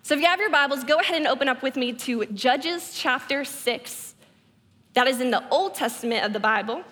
So 0.03 0.13
if 0.13 0.19
you 0.19 0.27
have 0.27 0.39
your 0.39 0.49
Bibles, 0.49 0.83
go 0.83 0.99
ahead 0.99 1.15
and 1.15 1.27
open 1.27 1.47
up 1.47 1.63
with 1.63 1.77
me 1.77 1.93
to 1.93 2.25
Judges 2.25 2.91
chapter 2.93 3.45
6. 3.45 4.15
That 4.95 5.07
is 5.07 5.21
in 5.21 5.31
the 5.31 5.47
Old 5.49 5.75
Testament 5.75 6.25
of 6.25 6.33
the 6.33 6.41
Bible. 6.41 6.83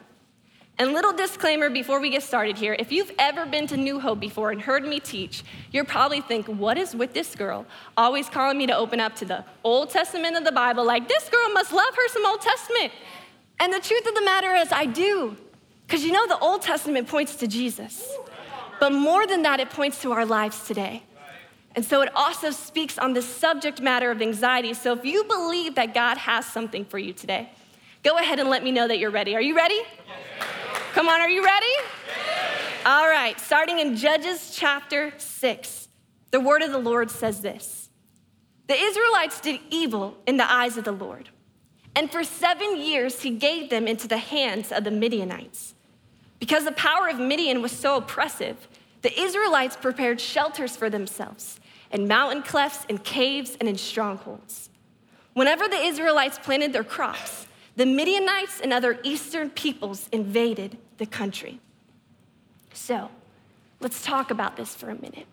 And 0.80 0.94
little 0.94 1.12
disclaimer 1.12 1.70
before 1.70 2.00
we 2.00 2.10
get 2.10 2.24
started 2.24 2.58
here 2.58 2.74
if 2.80 2.90
you've 2.90 3.12
ever 3.20 3.46
been 3.46 3.68
to 3.68 3.76
New 3.76 4.00
Hope 4.00 4.22
before 4.22 4.52
and 4.52 4.62
heard 4.62 4.88
me 4.88 5.02
teach, 5.02 5.44
you're 5.72 5.84
probably 5.84 6.22
thinking, 6.22 6.58
what 6.58 6.78
is 6.78 6.96
with 6.96 7.14
this 7.14 7.36
girl 7.36 7.66
always 7.98 8.30
calling 8.30 8.58
me 8.58 8.66
to 8.68 8.76
open 8.76 9.02
up 9.02 9.14
to 9.18 9.26
the 9.26 9.44
Old 9.66 9.90
Testament 9.90 10.38
of 10.38 10.46
the 10.46 10.54
Bible? 10.54 10.86
Like, 10.86 11.10
this 11.10 11.28
girl 11.28 11.50
must 11.54 11.74
love 11.74 11.94
her 11.94 12.08
some 12.08 12.26
Old 12.26 12.40
Testament. 12.40 12.94
And 13.60 13.74
the 13.74 13.82
truth 13.82 14.08
of 14.08 14.16
the 14.16 14.24
matter 14.24 14.56
is, 14.56 14.72
I 14.72 14.86
do. 14.86 15.36
Because 15.92 16.06
you 16.06 16.14
know, 16.14 16.26
the 16.26 16.40
Old 16.40 16.62
Testament 16.62 17.10
points 17.10 17.36
to 17.36 17.48
Jesus. 17.48 18.10
But 18.80 18.94
more 18.94 19.28
than 19.28 19.42
that, 19.42 19.60
it 19.60 19.72
points 19.72 20.02
to 20.04 20.14
our 20.14 20.26
lives 20.26 20.66
today. 20.66 21.04
And 21.76 21.84
so 21.84 22.02
it 22.02 22.08
also 22.16 22.52
speaks 22.52 22.98
on 22.98 23.12
the 23.12 23.22
subject 23.22 23.82
matter 23.82 24.10
of 24.10 24.22
anxiety. 24.22 24.74
So 24.74 24.94
if 24.94 25.04
you 25.04 25.26
believe 25.26 25.76
that 25.76 25.94
God 25.94 26.18
has 26.18 26.46
something 26.46 26.86
for 26.86 26.98
you 26.98 27.12
today, 27.12 27.50
go 28.04 28.18
ahead 28.18 28.40
and 28.40 28.50
let 28.50 28.64
me 28.64 28.72
know 28.72 28.88
that 28.88 29.00
you're 29.00 29.12
ready. 29.12 29.36
Are 29.36 29.42
you 29.42 29.54
ready? 29.54 29.82
Come 30.94 31.10
on, 31.10 31.20
are 31.20 31.30
you 31.30 31.44
ready? 31.44 31.76
All 32.86 33.10
right, 33.10 33.38
starting 33.38 33.80
in 33.80 33.98
Judges 33.98 34.56
chapter 34.56 35.12
6, 35.18 35.90
the 36.32 36.40
word 36.40 36.62
of 36.62 36.72
the 36.72 36.80
Lord 36.80 37.12
says 37.12 37.42
this 37.42 37.90
The 38.68 38.82
Israelites 38.82 39.42
did 39.42 39.60
evil 39.70 40.16
in 40.26 40.38
the 40.38 40.50
eyes 40.50 40.78
of 40.78 40.86
the 40.86 40.94
Lord, 40.94 41.28
and 41.98 42.10
for 42.10 42.24
seven 42.24 42.80
years 42.80 43.24
he 43.24 43.32
gave 43.32 43.70
them 43.70 43.90
into 43.90 44.08
the 44.08 44.20
hands 44.20 44.72
of 44.72 44.86
the 44.86 44.92
Midianites. 44.92 45.76
Because 46.42 46.66
the 46.66 46.72
power 46.72 47.08
of 47.08 47.20
Midian 47.20 47.62
was 47.62 47.72
so 47.72 47.98
oppressive, 47.98 48.68
the 49.04 49.18
Israelites 49.18 49.78
prepared 49.78 50.20
shelters 50.20 50.76
for 50.76 50.90
themselves 50.90 51.60
in 51.92 52.08
mountain 52.08 52.42
clefts, 52.42 52.84
in 52.90 52.98
caves, 52.98 53.56
and 53.60 53.70
in 53.70 53.78
strongholds. 53.78 54.70
Whenever 55.34 55.68
the 55.68 55.78
Israelites 55.78 56.40
planted 56.40 56.74
their 56.74 56.84
crops, 56.84 57.46
the 57.76 57.86
Midianites 57.86 58.60
and 58.60 58.74
other 58.74 59.00
eastern 59.04 59.52
peoples 59.52 60.10
invaded 60.12 60.78
the 60.98 61.06
country. 61.06 61.60
So, 62.74 63.12
let's 63.80 64.04
talk 64.04 64.32
about 64.32 64.58
this 64.58 64.74
for 64.74 64.90
a 64.90 64.96
minute. 64.96 65.28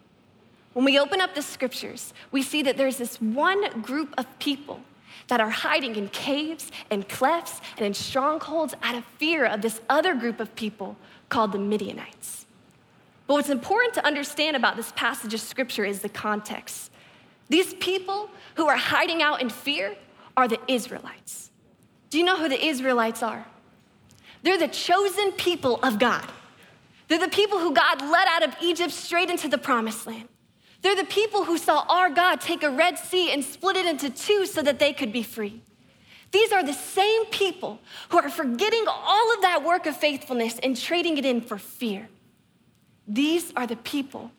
When 0.75 0.85
we 0.85 0.99
open 0.99 1.23
up 1.23 1.35
the 1.35 1.43
scriptures, 1.43 2.13
we 2.31 2.43
see 2.43 2.63
that 2.65 2.77
there's 2.77 2.99
this 2.99 3.21
one 3.21 3.81
group 3.81 4.15
of 4.19 4.39
people 4.39 4.81
that 5.29 5.41
are 5.41 5.51
hiding 5.51 5.97
in 5.97 6.09
caves 6.09 6.71
and 6.91 7.09
clefts 7.09 7.61
and 7.77 7.87
in 7.87 7.95
strongholds 7.95 8.75
out 8.83 8.97
of 8.97 9.05
fear 9.19 9.45
of 9.45 9.63
this 9.63 9.81
other 9.89 10.15
group 10.15 10.41
of 10.41 10.55
people 10.55 10.97
called 11.29 11.53
the 11.53 11.59
Midianites. 11.59 12.47
But 13.27 13.35
what's 13.35 13.51
important 13.51 13.95
to 13.95 14.07
understand 14.07 14.57
about 14.57 14.77
this 14.77 14.93
passage 14.97 15.35
of 15.35 15.41
scripture 15.41 15.85
is 15.85 16.01
the 16.01 16.09
context. 16.09 16.91
These 17.49 17.75
people 17.75 18.31
who 18.57 18.67
are 18.67 18.77
hiding 18.77 19.23
out 19.23 19.41
in 19.41 19.51
fear 19.51 19.97
are 20.37 20.49
the 20.49 20.59
Israelites. 20.67 21.51
Do 22.11 22.19
you 22.19 22.25
know 22.25 22.39
who 22.39 22.49
the 22.49 22.65
Israelites 22.65 23.23
are? 23.23 23.47
They're 24.43 24.59
the 24.59 24.69
chosen 24.69 25.33
people 25.33 25.77
of 25.83 25.99
God. 25.99 26.25
They're 27.09 27.19
the 27.19 27.29
people 27.29 27.59
who 27.59 27.73
God 27.75 28.01
led 28.03 28.29
out 28.29 28.43
of 28.45 28.55
Egypt 28.63 28.93
straight 28.93 29.31
into 29.31 29.49
the 29.49 29.59
promised 29.59 30.07
land. 30.07 30.29
They're 30.81 30.97
the 30.97 31.05
people 31.05 31.45
who 31.45 31.59
saw 31.59 31.85
our 31.89 32.11
God 32.11 32.41
take 32.41 32.63
a 32.63 32.71
Red 32.71 32.99
Sea 32.99 33.33
and 33.33 33.45
split 33.45 33.77
it 33.77 33.87
into 33.87 34.11
two 34.11 34.47
so 34.47 34.63
that 34.63 34.79
they 34.79 34.93
could 34.93 35.13
be 35.13 35.23
free. 35.23 35.63
These 36.31 36.53
are 36.53 36.63
the 36.63 36.75
same 36.75 37.25
people 37.27 37.81
who 38.11 38.19
are 38.19 38.29
forgetting 38.29 38.85
all 38.87 39.35
of 39.35 39.43
that 39.43 39.65
work 39.65 39.87
of 39.87 39.97
faithfulness 39.97 40.59
and 40.63 40.77
trading 40.77 41.17
it 41.17 41.25
in 41.25 41.41
for 41.41 41.59
fear. 41.59 42.09
These 43.07 43.53
are 43.57 43.67
the 43.67 43.77
people 43.77 44.31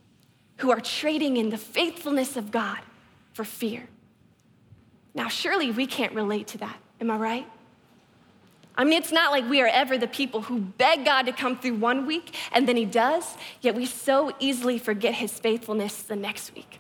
who 0.58 0.72
are 0.72 0.79
trading 0.79 1.38
in 1.38 1.50
the 1.50 1.58
faithfulness 1.58 2.38
of 2.38 2.51
God 2.51 2.79
for 3.34 3.43
fear. 3.43 3.88
Now, 5.15 5.27
surely 5.27 5.72
we 5.72 5.88
can't 5.88 6.13
relate 6.13 6.48
to 6.48 6.60
that. 6.60 6.77
Am 7.01 7.10
I 7.10 7.17
right? 7.17 7.48
I 8.79 8.86
mean, 8.86 8.93
it's 8.93 9.12
not 9.12 9.31
like 9.31 9.48
we 9.50 9.59
are 9.59 9.67
ever 9.67 9.98
the 9.98 10.07
people 10.07 10.43
who 10.43 10.62
beg 10.62 11.03
God 11.03 11.24
to 11.24 11.33
come 11.33 11.59
through 11.59 11.75
one 11.75 12.05
week 12.05 12.33
and 12.53 12.65
then 12.65 12.77
He 12.77 12.86
does, 12.86 13.36
yet 13.59 13.75
we 13.75 13.86
so 13.86 14.33
easily 14.39 14.79
forget 14.79 15.15
His 15.15 15.38
faithfulness 15.38 16.01
the 16.01 16.15
next 16.15 16.55
week. 16.55 16.79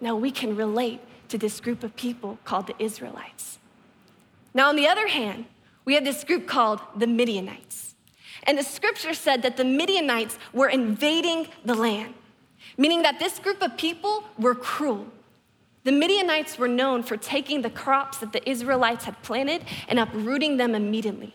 Now, 0.00 0.16
we 0.16 0.32
can 0.32 0.56
relate 0.56 1.00
to 1.28 1.38
this 1.38 1.60
group 1.60 1.84
of 1.84 1.94
people 1.94 2.40
called 2.44 2.66
the 2.66 2.74
Israelites. 2.82 3.60
Now, 4.52 4.68
on 4.68 4.74
the 4.74 4.88
other 4.88 5.06
hand, 5.06 5.44
we 5.84 5.94
have 5.94 6.04
this 6.04 6.24
group 6.24 6.48
called 6.48 6.80
the 6.96 7.06
Midianites. 7.06 7.94
And 8.42 8.58
the 8.58 8.64
scripture 8.64 9.14
said 9.14 9.42
that 9.42 9.56
the 9.56 9.64
Midianites 9.64 10.40
were 10.52 10.68
invading 10.68 11.46
the 11.64 11.76
land, 11.76 12.14
meaning 12.76 13.02
that 13.02 13.20
this 13.20 13.38
group 13.38 13.62
of 13.62 13.76
people 13.76 14.24
were 14.36 14.56
cruel. 14.56 15.06
The 15.84 15.92
Midianites 15.92 16.58
were 16.58 16.68
known 16.68 17.02
for 17.02 17.16
taking 17.16 17.62
the 17.62 17.70
crops 17.70 18.18
that 18.18 18.32
the 18.32 18.48
Israelites 18.48 19.04
had 19.04 19.22
planted 19.22 19.64
and 19.86 19.98
uprooting 19.98 20.56
them 20.56 20.74
immediately. 20.74 21.34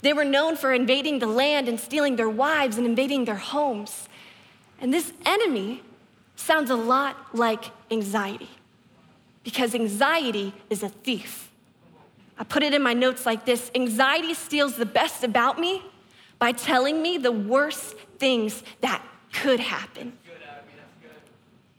They 0.00 0.12
were 0.12 0.24
known 0.24 0.56
for 0.56 0.72
invading 0.72 1.18
the 1.18 1.26
land 1.26 1.68
and 1.68 1.78
stealing 1.78 2.16
their 2.16 2.28
wives 2.28 2.78
and 2.78 2.86
invading 2.86 3.26
their 3.26 3.36
homes. 3.36 4.08
And 4.80 4.92
this 4.92 5.12
enemy 5.24 5.82
sounds 6.36 6.70
a 6.70 6.76
lot 6.76 7.34
like 7.34 7.66
anxiety, 7.90 8.50
because 9.44 9.74
anxiety 9.74 10.54
is 10.68 10.82
a 10.82 10.88
thief. 10.88 11.50
I 12.38 12.44
put 12.44 12.62
it 12.62 12.74
in 12.74 12.82
my 12.82 12.92
notes 12.92 13.24
like 13.24 13.46
this 13.46 13.70
Anxiety 13.74 14.34
steals 14.34 14.76
the 14.76 14.86
best 14.86 15.24
about 15.24 15.58
me 15.58 15.82
by 16.38 16.52
telling 16.52 17.00
me 17.00 17.16
the 17.16 17.32
worst 17.32 17.96
things 18.18 18.62
that 18.80 19.02
could 19.32 19.60
happen. 19.60 20.12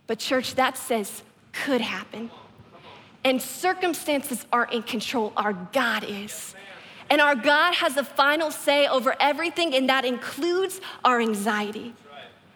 But, 0.07 0.19
church, 0.19 0.55
that 0.55 0.77
says 0.77 1.21
could 1.63 1.81
happen. 1.81 2.29
And 3.23 3.41
circumstances 3.41 4.45
aren't 4.51 4.71
in 4.71 4.83
control, 4.83 5.33
our 5.35 5.53
God 5.53 6.03
is. 6.07 6.55
And 7.09 7.21
our 7.21 7.35
God 7.35 7.73
has 7.75 7.95
the 7.95 8.03
final 8.03 8.51
say 8.51 8.87
over 8.87 9.15
everything, 9.19 9.73
and 9.75 9.89
that 9.89 10.05
includes 10.05 10.81
our 11.03 11.19
anxiety. 11.19 11.93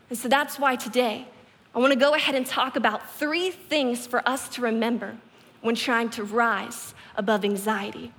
And 0.10 0.18
so 0.18 0.28
that's 0.28 0.60
why 0.60 0.76
today 0.76 1.28
I 1.74 1.80
want 1.80 1.94
to 1.94 2.00
go 2.00 2.14
ahead 2.14 2.36
and 2.36 2.46
talk 2.46 2.76
about 2.76 3.10
three 3.12 3.50
things 3.50 4.06
for 4.06 4.28
us 4.28 4.50
to 4.50 4.62
remember 4.62 5.18
when 5.62 5.76
trying 5.76 6.10
to 6.12 6.24
rise 6.24 6.94
above 7.16 7.46
anxiety. 7.46 8.12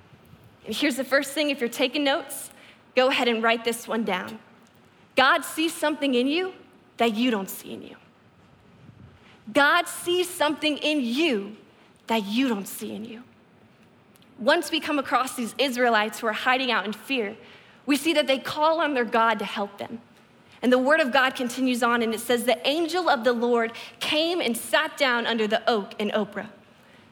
And 0.64 0.74
here's 0.74 0.96
the 0.96 1.04
first 1.04 1.32
thing 1.32 1.50
if 1.50 1.60
you're 1.60 1.68
taking 1.68 2.04
notes, 2.04 2.50
go 2.96 3.08
ahead 3.08 3.28
and 3.28 3.42
write 3.42 3.64
this 3.64 3.86
one 3.86 4.04
down. 4.04 4.38
God 5.16 5.44
sees 5.44 5.74
something 5.74 6.14
in 6.14 6.26
you 6.26 6.54
that 6.96 7.14
you 7.14 7.30
don't 7.30 7.50
see 7.50 7.74
in 7.74 7.82
you. 7.82 7.96
God 9.50 9.88
sees 9.88 10.28
something 10.28 10.76
in 10.78 11.00
you 11.00 11.56
that 12.06 12.24
you 12.24 12.48
don't 12.48 12.68
see 12.68 12.94
in 12.94 13.04
you. 13.04 13.22
Once 14.38 14.70
we 14.70 14.80
come 14.80 14.98
across 14.98 15.34
these 15.34 15.54
Israelites 15.58 16.20
who 16.20 16.26
are 16.26 16.32
hiding 16.32 16.70
out 16.70 16.84
in 16.84 16.92
fear, 16.92 17.36
we 17.86 17.96
see 17.96 18.12
that 18.12 18.26
they 18.26 18.38
call 18.38 18.80
on 18.80 18.94
their 18.94 19.04
God 19.04 19.38
to 19.38 19.44
help 19.44 19.78
them. 19.78 20.00
And 20.62 20.72
the 20.72 20.78
word 20.78 21.00
of 21.00 21.12
God 21.12 21.34
continues 21.34 21.82
on, 21.82 22.02
and 22.02 22.14
it 22.14 22.20
says, 22.20 22.44
The 22.44 22.66
angel 22.66 23.08
of 23.08 23.24
the 23.24 23.32
Lord 23.32 23.72
came 23.98 24.40
and 24.40 24.56
sat 24.56 24.96
down 24.96 25.26
under 25.26 25.48
the 25.48 25.68
oak 25.68 25.94
in 25.98 26.10
Ophrah. 26.10 26.50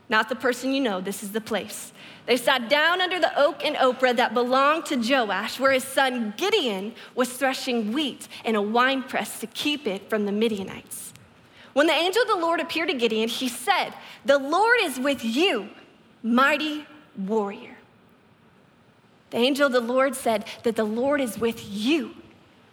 Not 0.09 0.29
the 0.29 0.37
person 0.37 0.73
you 0.73 0.81
know, 0.81 1.01
this 1.01 1.23
is 1.23 1.33
the 1.33 1.41
place. 1.41 1.93
They 2.27 2.37
sat 2.37 2.69
down 2.69 3.01
under 3.01 3.19
the 3.19 3.37
oak 3.37 3.65
in 3.65 3.75
Ophrah 3.75 4.15
that 4.17 4.35
belonged 4.35 4.87
to 4.87 4.97
Joash, 4.97 5.59
where 5.59 5.73
his 5.73 5.85
son 5.85 6.35
Gideon 6.37 6.95
was 7.15 7.33
threshing 7.33 7.93
wheat 7.93 8.29
in 8.45 8.55
a 8.55 8.63
winepress 8.63 9.41
to 9.41 9.49
keep 9.49 9.87
it 9.87 10.09
from 10.09 10.27
the 10.27 10.33
Midianites. 10.33 11.13
When 11.73 11.87
the 11.87 11.93
angel 11.93 12.23
of 12.23 12.29
the 12.29 12.37
Lord 12.37 12.61
appeared 12.61 12.89
to 12.89 12.95
Gideon, 12.95 13.29
he 13.29 13.49
said, 13.49 13.93
The 14.25 14.39
Lord 14.39 14.79
is 14.83 14.99
with 14.99 15.25
you, 15.25 15.69
mighty 16.23 16.87
warrior. 17.17 17.77
The 19.31 19.39
angel 19.39 19.67
of 19.67 19.73
the 19.73 19.81
Lord 19.81 20.17
said 20.17 20.45
that 20.65 20.77
the 20.77 20.85
Lord 20.85 21.21
is 21.21 21.39
with 21.39 21.65
you, 21.69 22.15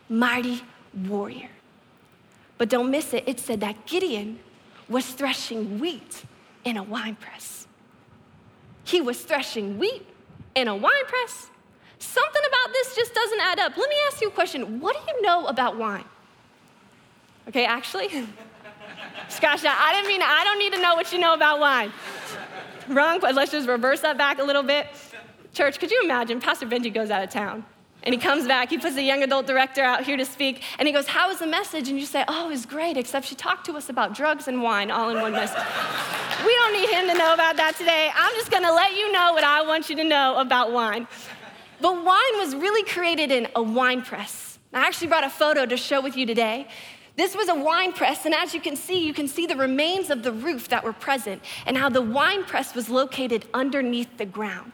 mighty 0.10 0.64
warrior. 0.94 1.50
But 2.58 2.70
don't 2.70 2.90
miss 2.90 3.14
it, 3.14 3.24
it 3.28 3.40
said 3.40 3.60
that 3.60 3.86
Gideon 3.86 4.40
was 4.90 5.06
threshing 5.06 5.80
wheat 5.80 6.24
in 6.64 6.78
a 6.78 6.84
winepress. 6.84 7.68
He 8.84 9.02
was 9.02 9.22
threshing 9.22 9.78
wheat 9.78 10.08
in 10.56 10.68
a 10.68 10.76
winepress. 10.76 11.50
Something 12.00 12.42
about 12.48 12.74
this 12.74 12.96
just 12.96 13.14
doesn't 13.14 13.40
add 13.42 13.60
up. 13.60 13.78
Let 13.78 13.90
me 13.90 13.96
ask 14.08 14.22
you 14.22 14.30
a 14.30 14.32
question. 14.32 14.80
What 14.80 14.96
do 14.96 15.12
you 15.12 15.22
know 15.22 15.46
about 15.48 15.78
wine? 15.78 16.06
Okay, 17.48 17.66
actually, 17.66 18.10
Scratch 19.30 19.62
that. 19.62 19.78
I 19.80 19.94
didn't 19.94 20.08
mean, 20.08 20.22
I 20.22 20.44
don't 20.44 20.60
need 20.60 20.74
to 20.74 20.82
know 20.82 20.96
what 20.96 21.12
you 21.12 21.20
know 21.20 21.34
about 21.34 21.60
wine. 21.60 21.92
Wrong, 22.88 23.20
let's 23.20 23.52
just 23.52 23.68
reverse 23.68 24.02
that 24.02 24.18
back 24.18 24.40
a 24.40 24.44
little 24.44 24.64
bit. 24.64 24.88
Church, 25.54 25.80
could 25.80 25.92
you 25.92 26.02
imagine? 26.04 26.40
Pastor 26.40 26.66
Benji 26.66 26.94
goes 26.94 27.10
out 27.10 27.24
of 27.24 27.30
town 27.30 27.66
and 28.04 28.14
he 28.14 28.22
comes 28.22 28.48
back. 28.48 28.70
He 28.70 28.78
puts 28.78 28.96
the 28.96 29.04
young 29.04 29.24
adult 29.24 29.48
director 29.48 29.82
out 29.84 30.06
here 30.06 30.16
to 30.16 30.26
speak 30.26 30.64
and 30.80 30.88
he 30.88 30.94
goes, 30.94 31.08
How 31.08 31.28
was 31.28 31.40
the 31.40 31.48
message? 31.48 31.90
And 31.90 32.00
you 32.00 32.06
say, 32.06 32.24
Oh, 32.28 32.46
it 32.46 32.50
was 32.50 32.66
great, 32.66 32.96
except 32.96 33.26
she 33.26 33.36
talked 33.36 33.66
to 33.66 33.74
us 33.74 33.90
about 33.90 34.16
drugs 34.16 34.48
and 34.48 34.62
wine 34.62 34.92
all 34.92 35.10
in 35.10 35.22
one 35.22 35.34
message. 35.34 35.64
we 36.46 36.54
don't 36.54 36.74
need 36.74 36.90
him 36.90 37.08
to 37.08 37.18
know 37.18 37.34
about 37.34 37.58
that 37.58 37.76
today. 37.76 38.10
I'm 38.16 38.34
just 38.36 38.50
gonna 38.52 38.72
let 38.72 38.96
you 38.96 39.12
know 39.12 39.34
what 39.34 39.44
I 39.44 39.64
want 39.64 39.90
you 39.90 39.96
to 39.98 40.04
know 40.04 40.38
about 40.38 40.72
wine. 40.72 41.08
But 41.82 41.94
wine 42.04 42.38
was 42.38 42.56
really 42.56 42.84
created 42.84 43.32
in 43.32 43.48
a 43.56 43.62
wine 43.62 44.02
press. 44.02 44.58
I 44.74 44.82
actually 44.82 45.08
brought 45.08 45.24
a 45.24 45.30
photo 45.30 45.66
to 45.66 45.76
show 45.76 46.02
with 46.02 46.16
you 46.16 46.26
today. 46.26 46.68
This 47.18 47.36
was 47.36 47.50
a 47.50 47.56
wine 47.56 47.94
press, 47.94 48.26
and 48.26 48.36
as 48.36 48.54
you 48.54 48.62
can 48.62 48.76
see, 48.76 49.04
you 49.04 49.12
can 49.12 49.28
see 49.28 49.48
the 49.48 49.56
remains 49.56 50.12
of 50.12 50.22
the 50.22 50.32
roof 50.32 50.70
that 50.70 50.84
were 50.84 50.94
present 50.94 51.42
and 51.66 51.76
how 51.76 51.90
the 51.90 52.02
wine 52.02 52.44
press 52.44 52.76
was 52.76 52.90
located 52.90 53.48
underneath 53.56 54.18
the 54.18 54.26
ground. 54.26 54.72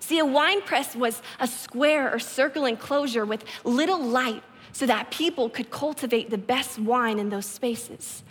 See, 0.00 0.18
a 0.18 0.24
wine 0.24 0.62
press 0.62 0.96
was 0.96 1.22
a 1.38 1.46
square 1.46 2.12
or 2.12 2.18
circle 2.18 2.64
enclosure 2.66 3.24
with 3.24 3.44
little 3.64 4.02
light 4.02 4.42
so 4.72 4.84
that 4.86 5.12
people 5.12 5.48
could 5.48 5.70
cultivate 5.70 6.28
the 6.28 6.38
best 6.38 6.78
wine 6.78 7.20
in 7.20 7.30
those 7.30 7.46
spaces. 7.46 8.24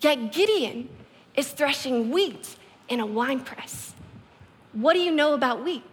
Yet 0.00 0.32
Gideon 0.32 0.88
is 1.34 1.48
threshing 1.52 2.10
wheat 2.10 2.56
in 2.88 3.00
a 3.00 3.06
wine 3.06 3.40
press. 3.40 3.94
What 4.72 4.94
do 4.94 5.00
you 5.00 5.10
know 5.10 5.34
about 5.34 5.62
wheat? 5.62 5.84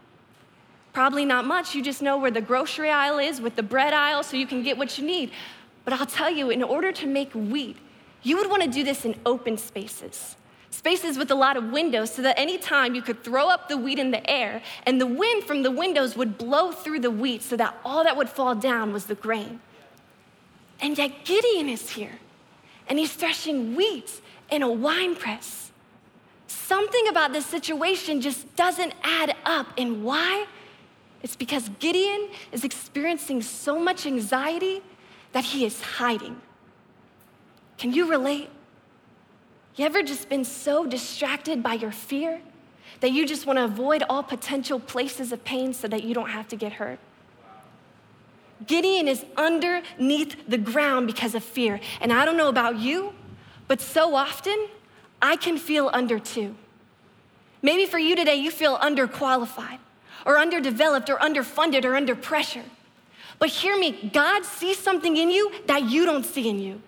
Probably 0.94 1.26
not 1.26 1.46
much. 1.46 1.76
You 1.76 1.82
just 1.82 2.02
know 2.02 2.18
where 2.18 2.32
the 2.32 2.42
grocery 2.42 2.90
aisle 2.90 3.20
is 3.20 3.42
with 3.42 3.56
the 3.56 3.64
bread 3.64 3.94
aisle 3.94 4.24
so 4.24 4.38
you 4.38 4.48
can 4.48 4.64
get 4.64 4.78
what 4.78 4.98
you 4.98 5.06
need. 5.06 5.32
But 5.86 5.94
I'll 5.94 6.06
tell 6.06 6.30
you, 6.30 6.50
in 6.50 6.63
order 6.63 6.92
to 6.92 7.08
make 7.08 7.34
wheat, 7.34 7.78
you 8.22 8.38
would 8.38 8.50
want 8.50 8.63
to 8.63 8.70
do 8.70 8.84
this 8.84 9.06
in 9.06 9.20
open 9.25 9.58
spaces. 9.58 10.38
Spaces 10.70 11.18
with 11.18 11.30
a 11.30 11.36
lot 11.36 11.56
of 11.56 11.72
windows 11.72 12.12
so 12.12 12.22
that 12.22 12.40
anytime 12.40 12.96
you 12.96 13.02
could 13.02 13.24
throw 13.24 13.50
up 13.50 13.70
the 13.70 13.78
wheat 13.78 14.00
in 14.00 14.12
the 14.12 14.28
air 14.30 14.62
and 14.86 15.00
the 15.00 15.06
wind 15.06 15.44
from 15.44 15.62
the 15.62 15.70
windows 15.70 16.16
would 16.16 16.38
blow 16.38 16.72
through 16.72 17.00
the 17.00 17.12
wheat 17.12 17.44
so 17.44 17.56
that 17.58 17.78
all 17.86 18.04
that 18.04 18.18
would 18.18 18.30
fall 18.30 18.56
down 18.56 18.92
was 18.92 19.06
the 19.06 19.16
grain. 19.16 19.60
And 20.82 20.98
yet 20.98 21.25
Gideon 21.25 21.70
is 21.70 21.92
here 21.92 22.20
and 22.88 22.98
he's 22.98 23.13
threshing 23.13 23.75
wheat 23.75 24.22
in 24.50 24.63
a 24.63 24.72
wine 24.72 25.16
press. 25.16 25.72
Something 26.48 27.08
about 27.08 27.34
this 27.34 27.46
situation 27.46 28.20
just 28.20 28.56
doesn't 28.56 28.94
add 29.04 29.36
up. 29.46 29.68
And 29.78 30.04
why? 30.04 30.46
It's 31.22 31.36
because 31.36 31.70
Gideon 31.80 32.30
is 32.52 32.63
experiencing 32.63 33.42
so 33.42 33.80
much 33.80 34.06
anxiety 34.06 34.82
that 35.34 35.44
he 35.46 35.66
is 35.66 35.82
hiding. 35.82 36.42
Can 37.78 37.92
you 37.94 38.10
relate? 38.10 38.50
You 39.75 39.86
ever 39.86 40.04
just 40.04 40.30
been 40.30 40.46
so 40.46 40.86
distracted 40.86 41.62
by 41.62 41.74
your 41.74 41.92
fear 41.92 42.42
that 43.02 43.12
you 43.12 43.25
just 43.25 43.46
want 43.46 43.58
to 43.58 43.66
avoid 43.66 44.04
all 44.08 44.24
potential 44.24 44.80
places 44.80 45.32
of 45.32 45.44
pain 45.44 45.74
so 45.74 45.88
that 45.88 46.04
you 46.04 46.13
don't 46.13 46.30
have 46.30 46.48
to 46.50 46.56
get 46.56 46.74
hurt? 46.74 47.00
Gideon 48.66 49.08
is 49.08 49.25
underneath 49.36 50.48
the 50.48 50.58
ground 50.58 51.08
because 51.08 51.36
of 51.36 51.44
fear. 51.44 51.80
And 52.00 52.13
I 52.13 52.24
don't 52.24 52.38
know 52.38 52.50
about 52.50 52.78
you, 52.78 53.13
but 53.68 53.82
so 53.82 54.16
often 54.16 54.68
I 55.22 55.36
can 55.36 55.58
feel 55.58 55.90
under 55.92 56.20
too. 56.20 56.56
Maybe 57.62 57.86
for 57.86 57.98
you 57.98 58.16
today, 58.16 58.36
you 58.36 58.52
feel 58.52 58.78
underqualified 58.78 59.80
or 60.25 60.38
underdeveloped 60.38 61.10
or 61.10 61.18
underfunded 61.18 61.86
or 61.86 61.96
under 61.96 62.16
pressure. 62.16 62.63
But 63.44 63.50
hear 63.50 63.78
me, 63.78 64.10
God 64.14 64.46
sees 64.46 64.78
something 64.78 65.18
in 65.18 65.30
you 65.30 65.52
that 65.66 65.90
you 65.90 66.06
don't 66.06 66.26
see 66.26 66.48
in 66.48 66.60
you. 66.60 66.82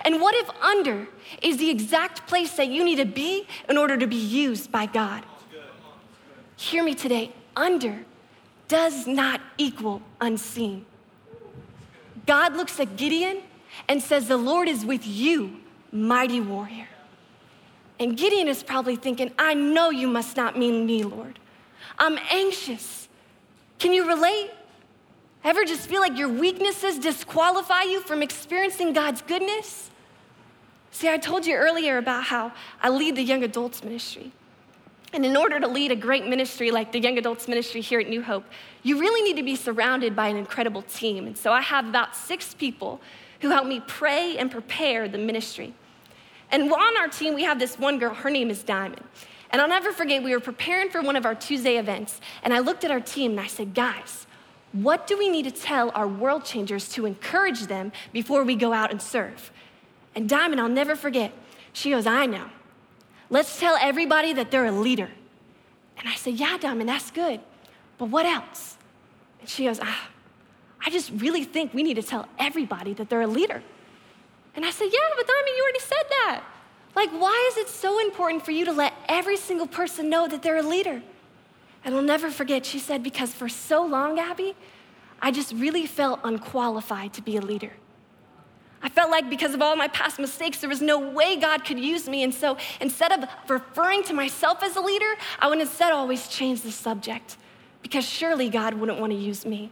And 0.00 0.18
what 0.18 0.34
if 0.34 0.48
under 0.62 1.06
is 1.42 1.58
the 1.58 1.68
exact 1.68 2.26
place 2.26 2.52
that 2.52 2.68
you 2.68 2.82
need 2.82 2.96
to 2.96 3.04
be 3.04 3.46
in 3.68 3.76
order 3.76 3.98
to 3.98 4.06
be 4.06 4.16
used 4.16 4.72
by 4.72 4.86
God? 4.86 5.22
Hear 6.56 6.82
me 6.82 6.94
today, 6.94 7.34
under 7.54 8.06
does 8.66 9.06
not 9.06 9.42
equal 9.58 10.00
unseen. 10.22 10.86
God 12.24 12.56
looks 12.56 12.80
at 12.80 12.96
Gideon 12.96 13.42
and 13.86 14.02
says, 14.02 14.26
The 14.26 14.38
Lord 14.38 14.68
is 14.68 14.86
with 14.86 15.06
you, 15.06 15.60
mighty 15.92 16.40
warrior. 16.40 16.88
And 17.98 18.16
Gideon 18.16 18.48
is 18.48 18.62
probably 18.62 18.96
thinking, 18.96 19.32
I 19.38 19.52
know 19.52 19.90
you 19.90 20.08
must 20.08 20.34
not 20.34 20.58
mean 20.58 20.86
me, 20.86 21.04
Lord. 21.04 21.38
I'm 21.98 22.18
anxious. 22.30 23.06
Can 23.78 23.92
you 23.92 24.08
relate? 24.08 24.52
Ever 25.42 25.64
just 25.64 25.88
feel 25.88 26.00
like 26.00 26.18
your 26.18 26.28
weaknesses 26.28 26.98
disqualify 26.98 27.82
you 27.82 28.00
from 28.00 28.22
experiencing 28.22 28.92
God's 28.92 29.22
goodness? 29.22 29.90
See, 30.90 31.08
I 31.08 31.18
told 31.18 31.46
you 31.46 31.54
earlier 31.54 31.98
about 31.98 32.24
how 32.24 32.52
I 32.82 32.90
lead 32.90 33.16
the 33.16 33.22
young 33.22 33.42
adults 33.42 33.82
ministry. 33.82 34.32
And 35.12 35.24
in 35.24 35.36
order 35.36 35.58
to 35.58 35.66
lead 35.66 35.90
a 35.90 35.96
great 35.96 36.26
ministry 36.26 36.70
like 36.70 36.92
the 36.92 37.00
young 37.00 37.18
adults 37.18 37.48
ministry 37.48 37.80
here 37.80 38.00
at 38.00 38.08
New 38.08 38.22
Hope, 38.22 38.44
you 38.82 39.00
really 39.00 39.22
need 39.22 39.36
to 39.36 39.42
be 39.42 39.56
surrounded 39.56 40.14
by 40.14 40.28
an 40.28 40.36
incredible 40.36 40.82
team. 40.82 41.26
And 41.26 41.36
so 41.36 41.52
I 41.52 41.62
have 41.62 41.88
about 41.88 42.14
six 42.14 42.54
people 42.54 43.00
who 43.40 43.50
help 43.50 43.66
me 43.66 43.80
pray 43.86 44.36
and 44.36 44.50
prepare 44.50 45.08
the 45.08 45.18
ministry. 45.18 45.74
And 46.52 46.70
on 46.70 46.96
our 46.98 47.08
team, 47.08 47.34
we 47.34 47.44
have 47.44 47.58
this 47.58 47.78
one 47.78 47.98
girl, 47.98 48.14
her 48.14 48.30
name 48.30 48.50
is 48.50 48.62
Diamond. 48.62 49.02
And 49.50 49.60
I'll 49.60 49.68
never 49.68 49.90
forget, 49.92 50.22
we 50.22 50.32
were 50.32 50.40
preparing 50.40 50.90
for 50.90 51.00
one 51.02 51.16
of 51.16 51.24
our 51.26 51.34
Tuesday 51.34 51.76
events, 51.76 52.20
and 52.44 52.54
I 52.54 52.60
looked 52.60 52.84
at 52.84 52.90
our 52.90 53.00
team 53.00 53.32
and 53.32 53.40
I 53.40 53.46
said, 53.48 53.74
guys, 53.74 54.26
what 54.72 55.06
do 55.06 55.18
we 55.18 55.28
need 55.28 55.44
to 55.44 55.50
tell 55.50 55.90
our 55.90 56.06
world 56.06 56.44
changers 56.44 56.88
to 56.90 57.06
encourage 57.06 57.62
them 57.62 57.92
before 58.12 58.44
we 58.44 58.54
go 58.54 58.72
out 58.72 58.90
and 58.90 59.02
serve? 59.02 59.50
And 60.14 60.28
Diamond, 60.28 60.60
I'll 60.60 60.68
never 60.68 60.94
forget, 60.94 61.32
she 61.72 61.90
goes, 61.90 62.06
I 62.06 62.26
know. 62.26 62.50
Let's 63.30 63.58
tell 63.58 63.76
everybody 63.80 64.32
that 64.32 64.50
they're 64.50 64.66
a 64.66 64.72
leader. 64.72 65.10
And 65.98 66.08
I 66.08 66.14
said, 66.14 66.34
Yeah, 66.34 66.56
Diamond, 66.58 66.88
that's 66.88 67.10
good. 67.10 67.40
But 67.98 68.06
what 68.06 68.26
else? 68.26 68.76
And 69.40 69.48
she 69.48 69.64
goes, 69.64 69.78
ah, 69.82 70.08
I 70.84 70.90
just 70.90 71.10
really 71.16 71.44
think 71.44 71.74
we 71.74 71.82
need 71.82 71.94
to 71.94 72.02
tell 72.02 72.28
everybody 72.38 72.94
that 72.94 73.08
they're 73.10 73.20
a 73.20 73.26
leader. 73.26 73.62
And 74.54 74.64
I 74.64 74.70
said, 74.70 74.88
Yeah, 74.92 74.98
but 75.16 75.26
Diamond, 75.26 75.56
you 75.56 75.62
already 75.62 75.80
said 75.80 76.04
that. 76.10 76.44
Like, 76.96 77.10
why 77.10 77.50
is 77.52 77.58
it 77.58 77.68
so 77.68 78.00
important 78.00 78.44
for 78.44 78.50
you 78.50 78.64
to 78.64 78.72
let 78.72 78.94
every 79.08 79.36
single 79.36 79.66
person 79.66 80.10
know 80.10 80.26
that 80.26 80.42
they're 80.42 80.56
a 80.56 80.62
leader? 80.62 81.02
And 81.84 81.94
I'll 81.94 82.02
never 82.02 82.30
forget, 82.30 82.66
she 82.66 82.78
said, 82.78 83.02
because 83.02 83.32
for 83.32 83.48
so 83.48 83.84
long, 83.84 84.18
Abby, 84.18 84.54
I 85.22 85.30
just 85.30 85.52
really 85.54 85.86
felt 85.86 86.20
unqualified 86.24 87.12
to 87.14 87.22
be 87.22 87.36
a 87.36 87.40
leader. 87.40 87.72
I 88.82 88.88
felt 88.88 89.10
like 89.10 89.28
because 89.28 89.52
of 89.52 89.60
all 89.60 89.76
my 89.76 89.88
past 89.88 90.18
mistakes, 90.18 90.58
there 90.58 90.70
was 90.70 90.80
no 90.80 90.98
way 90.98 91.36
God 91.36 91.64
could 91.64 91.78
use 91.78 92.08
me. 92.08 92.22
And 92.22 92.32
so 92.32 92.56
instead 92.80 93.12
of 93.12 93.28
referring 93.48 94.02
to 94.04 94.14
myself 94.14 94.62
as 94.62 94.76
a 94.76 94.80
leader, 94.80 95.14
I 95.38 95.48
would 95.48 95.60
instead 95.60 95.92
always 95.92 96.28
change 96.28 96.62
the 96.62 96.72
subject 96.72 97.36
because 97.82 98.04
surely 98.04 98.48
God 98.48 98.74
wouldn't 98.74 98.98
want 98.98 99.12
to 99.12 99.18
use 99.18 99.44
me. 99.44 99.70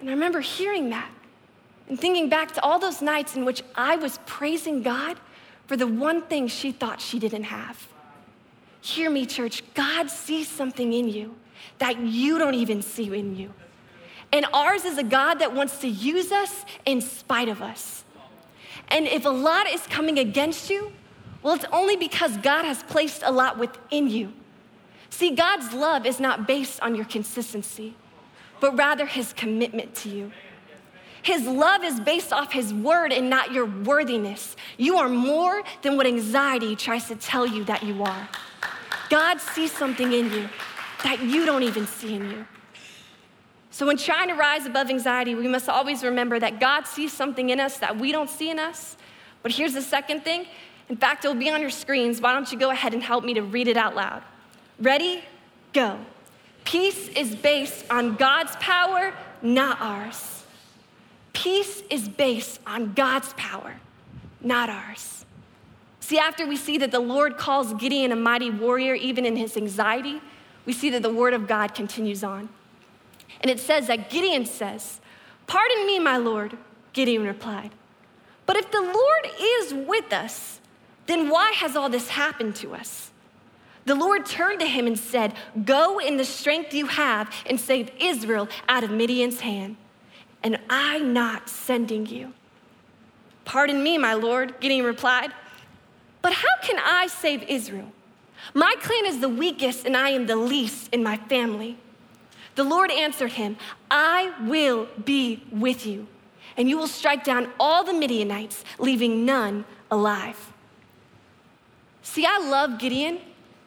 And 0.00 0.08
I 0.08 0.12
remember 0.12 0.40
hearing 0.40 0.90
that 0.90 1.10
and 1.88 1.98
thinking 1.98 2.28
back 2.28 2.52
to 2.52 2.62
all 2.62 2.80
those 2.80 3.00
nights 3.00 3.36
in 3.36 3.44
which 3.44 3.62
I 3.76 3.94
was 3.96 4.18
praising 4.26 4.82
God 4.82 5.18
for 5.66 5.76
the 5.76 5.86
one 5.86 6.22
thing 6.22 6.48
she 6.48 6.72
thought 6.72 7.00
she 7.00 7.20
didn't 7.20 7.44
have. 7.44 7.86
Hear 8.82 9.10
me, 9.10 9.26
church. 9.26 9.62
God 9.74 10.10
sees 10.10 10.48
something 10.48 10.92
in 10.92 11.08
you 11.08 11.36
that 11.78 12.00
you 12.00 12.36
don't 12.36 12.54
even 12.54 12.82
see 12.82 13.16
in 13.16 13.36
you. 13.36 13.54
And 14.32 14.44
ours 14.52 14.84
is 14.84 14.98
a 14.98 15.04
God 15.04 15.34
that 15.38 15.54
wants 15.54 15.78
to 15.78 15.88
use 15.88 16.32
us 16.32 16.64
in 16.84 17.00
spite 17.00 17.48
of 17.48 17.62
us. 17.62 18.04
And 18.88 19.06
if 19.06 19.24
a 19.24 19.30
lot 19.30 19.68
is 19.68 19.86
coming 19.86 20.18
against 20.18 20.68
you, 20.68 20.92
well, 21.42 21.54
it's 21.54 21.64
only 21.72 21.96
because 21.96 22.36
God 22.38 22.64
has 22.64 22.82
placed 22.82 23.22
a 23.24 23.30
lot 23.30 23.56
within 23.56 24.08
you. 24.08 24.32
See, 25.10 25.30
God's 25.30 25.72
love 25.72 26.04
is 26.04 26.18
not 26.18 26.48
based 26.48 26.80
on 26.80 26.96
your 26.96 27.04
consistency, 27.04 27.94
but 28.60 28.76
rather 28.76 29.06
his 29.06 29.32
commitment 29.32 29.94
to 29.96 30.08
you. 30.08 30.32
His 31.22 31.46
love 31.46 31.84
is 31.84 32.00
based 32.00 32.32
off 32.32 32.52
his 32.52 32.74
word 32.74 33.12
and 33.12 33.30
not 33.30 33.52
your 33.52 33.66
worthiness. 33.66 34.56
You 34.76 34.96
are 34.96 35.08
more 35.08 35.62
than 35.82 35.96
what 35.96 36.06
anxiety 36.06 36.74
tries 36.74 37.06
to 37.08 37.14
tell 37.14 37.46
you 37.46 37.62
that 37.64 37.84
you 37.84 38.02
are. 38.02 38.28
God 39.12 39.42
sees 39.42 39.70
something 39.70 40.10
in 40.10 40.32
you 40.32 40.48
that 41.04 41.20
you 41.20 41.44
don't 41.44 41.64
even 41.64 41.86
see 41.86 42.14
in 42.14 42.30
you. 42.30 42.46
So, 43.70 43.86
when 43.86 43.98
trying 43.98 44.28
to 44.28 44.34
rise 44.34 44.64
above 44.64 44.88
anxiety, 44.88 45.34
we 45.34 45.46
must 45.48 45.68
always 45.68 46.02
remember 46.02 46.40
that 46.40 46.58
God 46.58 46.86
sees 46.86 47.12
something 47.12 47.50
in 47.50 47.60
us 47.60 47.76
that 47.76 47.98
we 47.98 48.10
don't 48.10 48.30
see 48.30 48.48
in 48.48 48.58
us. 48.58 48.96
But 49.42 49.52
here's 49.52 49.74
the 49.74 49.82
second 49.82 50.24
thing. 50.24 50.46
In 50.88 50.96
fact, 50.96 51.26
it'll 51.26 51.34
be 51.34 51.50
on 51.50 51.60
your 51.60 51.68
screens. 51.68 52.22
Why 52.22 52.32
don't 52.32 52.50
you 52.50 52.58
go 52.58 52.70
ahead 52.70 52.94
and 52.94 53.02
help 53.02 53.22
me 53.22 53.34
to 53.34 53.42
read 53.42 53.68
it 53.68 53.76
out 53.76 53.94
loud? 53.94 54.22
Ready? 54.80 55.22
Go. 55.74 55.98
Peace 56.64 57.08
is 57.08 57.36
based 57.36 57.84
on 57.90 58.16
God's 58.16 58.56
power, 58.60 59.12
not 59.42 59.78
ours. 59.78 60.42
Peace 61.34 61.82
is 61.90 62.08
based 62.08 62.60
on 62.66 62.94
God's 62.94 63.34
power, 63.34 63.74
not 64.40 64.70
ours. 64.70 65.21
See, 66.02 66.18
after 66.18 66.46
we 66.46 66.56
see 66.56 66.76
that 66.78 66.90
the 66.90 67.00
Lord 67.00 67.38
calls 67.38 67.72
Gideon 67.74 68.12
a 68.12 68.16
mighty 68.16 68.50
warrior, 68.50 68.94
even 68.94 69.24
in 69.24 69.36
his 69.36 69.56
anxiety, 69.56 70.20
we 70.66 70.74
see 70.74 70.90
that 70.90 71.02
the 71.02 71.12
word 71.12 71.32
of 71.32 71.46
God 71.48 71.74
continues 71.74 72.22
on. 72.22 72.50
And 73.40 73.50
it 73.50 73.58
says 73.58 73.86
that 73.86 74.10
Gideon 74.10 74.44
says, 74.44 75.00
Pardon 75.46 75.86
me, 75.86 75.98
my 75.98 76.18
Lord, 76.18 76.58
Gideon 76.92 77.24
replied. 77.24 77.70
But 78.44 78.56
if 78.56 78.70
the 78.70 78.82
Lord 78.82 79.28
is 79.40 79.72
with 79.72 80.12
us, 80.12 80.60
then 81.06 81.30
why 81.30 81.52
has 81.52 81.76
all 81.76 81.88
this 81.88 82.08
happened 82.08 82.56
to 82.56 82.74
us? 82.74 83.10
The 83.84 83.94
Lord 83.94 84.26
turned 84.26 84.60
to 84.60 84.66
him 84.66 84.86
and 84.86 84.98
said, 84.98 85.32
Go 85.64 85.98
in 85.98 86.16
the 86.16 86.24
strength 86.24 86.74
you 86.74 86.86
have 86.86 87.32
and 87.46 87.58
save 87.58 87.90
Israel 87.98 88.48
out 88.68 88.84
of 88.84 88.90
Midian's 88.90 89.40
hand 89.40 89.76
and 90.42 90.58
I'm 90.68 91.12
not 91.12 91.48
sending 91.48 92.06
you. 92.06 92.32
Pardon 93.44 93.82
me, 93.82 93.98
my 93.98 94.14
Lord, 94.14 94.54
Gideon 94.60 94.84
replied, 94.84 95.32
but 96.22 96.32
how 96.32 96.56
can 96.62 96.78
I 96.78 97.08
save 97.08 97.42
Israel? 97.42 97.92
My 98.54 98.74
clan 98.80 99.06
is 99.06 99.20
the 99.20 99.28
weakest, 99.28 99.84
and 99.84 99.96
I 99.96 100.10
am 100.10 100.26
the 100.26 100.36
least 100.36 100.88
in 100.92 101.02
my 101.02 101.16
family. 101.16 101.76
The 102.54 102.64
Lord 102.64 102.90
answered 102.90 103.32
him, 103.32 103.56
I 103.90 104.32
will 104.42 104.88
be 105.04 105.42
with 105.50 105.86
you, 105.86 106.06
and 106.56 106.68
you 106.68 106.76
will 106.76 106.86
strike 106.88 107.24
down 107.24 107.50
all 107.58 107.84
the 107.84 107.94
Midianites, 107.94 108.64
leaving 108.78 109.24
none 109.24 109.64
alive. 109.90 110.52
See, 112.02 112.26
I 112.26 112.38
love 112.38 112.78
Gideon 112.78 113.20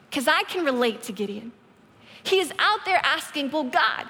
because 0.08 0.28
I 0.28 0.44
can 0.44 0.64
relate 0.64 1.02
to 1.04 1.12
Gideon. 1.12 1.52
He 2.22 2.38
is 2.38 2.52
out 2.58 2.84
there 2.84 3.00
asking, 3.02 3.50
Well, 3.50 3.64
God, 3.64 4.06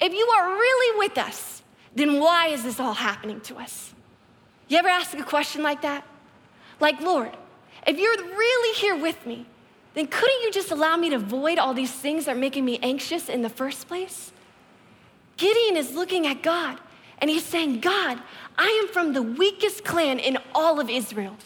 if 0.00 0.12
you 0.12 0.26
are 0.26 0.48
really 0.48 0.98
with 0.98 1.18
us, 1.18 1.62
then 1.94 2.20
why 2.20 2.48
is 2.48 2.62
this 2.62 2.80
all 2.80 2.94
happening 2.94 3.40
to 3.42 3.56
us? 3.56 3.92
You 4.68 4.78
ever 4.78 4.88
ask 4.88 5.16
a 5.16 5.22
question 5.22 5.62
like 5.62 5.82
that? 5.82 6.04
Like, 6.80 7.00
Lord, 7.00 7.30
if 7.86 7.98
you're 7.98 8.16
really 8.16 8.78
here 8.78 8.96
with 8.96 9.26
me, 9.26 9.46
then 9.94 10.06
couldn't 10.06 10.42
you 10.42 10.50
just 10.50 10.70
allow 10.70 10.96
me 10.96 11.10
to 11.10 11.16
avoid 11.16 11.58
all 11.58 11.74
these 11.74 11.92
things 11.92 12.24
that 12.24 12.36
are 12.36 12.38
making 12.38 12.64
me 12.64 12.78
anxious 12.82 13.28
in 13.28 13.42
the 13.42 13.48
first 13.48 13.86
place? 13.86 14.32
Gideon 15.36 15.76
is 15.76 15.94
looking 15.94 16.26
at 16.26 16.42
God 16.42 16.78
and 17.18 17.30
he's 17.30 17.44
saying, 17.44 17.80
God, 17.80 18.20
I 18.58 18.66
am 18.82 18.92
from 18.92 19.12
the 19.12 19.22
weakest 19.22 19.84
clan 19.84 20.18
in 20.18 20.38
all 20.54 20.80
of 20.80 20.90
Israel. 20.90 21.36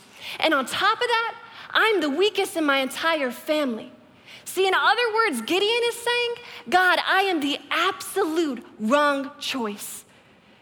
And 0.41 0.55
on 0.55 0.67
top 0.67 0.95
of 1.01 1.07
that, 1.07 1.35
I'm 1.71 2.01
the 2.01 2.11
weakest 2.11 2.57
in 2.57 2.65
my 2.65 2.79
entire 2.79 3.31
family. 3.31 3.93
See, 4.45 4.67
in 4.67 4.75
other 4.75 5.15
words, 5.15 5.43
Gideon 5.43 5.81
is 5.85 5.95
saying, 5.95 6.35
God, 6.69 6.99
I 7.07 7.23
am 7.23 7.41
the 7.41 7.59
absolute 7.71 8.65
wrong 8.81 9.31
choice. 9.39 10.05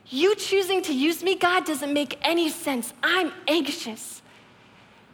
You 0.08 0.34
choosing 0.34 0.82
to 0.82 0.92
use 0.92 1.22
me, 1.22 1.36
God, 1.36 1.64
doesn't 1.64 1.92
make 1.92 2.18
any 2.22 2.48
sense. 2.48 2.92
I'm 3.02 3.32
anxious. 3.48 4.22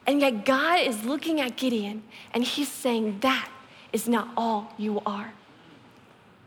And 0.06 0.20
yet, 0.20 0.44
God 0.44 0.80
is 0.80 1.04
looking 1.04 1.40
at 1.40 1.56
Gideon 1.56 2.02
and 2.32 2.42
he's 2.42 2.68
saying, 2.68 3.20
That 3.20 3.48
is 3.92 4.08
not 4.08 4.28
all 4.36 4.72
you 4.76 5.00
are. 5.06 5.32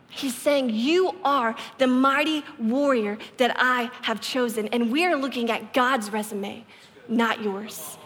He's 0.10 0.36
saying, 0.36 0.72
You 0.72 1.16
are 1.24 1.56
the 1.78 1.88
mighty 1.88 2.44
warrior 2.60 3.18
that 3.38 3.56
I 3.58 3.92
have 4.04 4.22
chosen. 4.22 4.68
And 4.70 4.92
we 4.92 5.06
are 5.06 5.16
looking 5.16 5.50
at 5.52 5.74
God's 5.74 6.12
resume, 6.12 6.66
not 7.08 7.42
yours. 7.42 7.98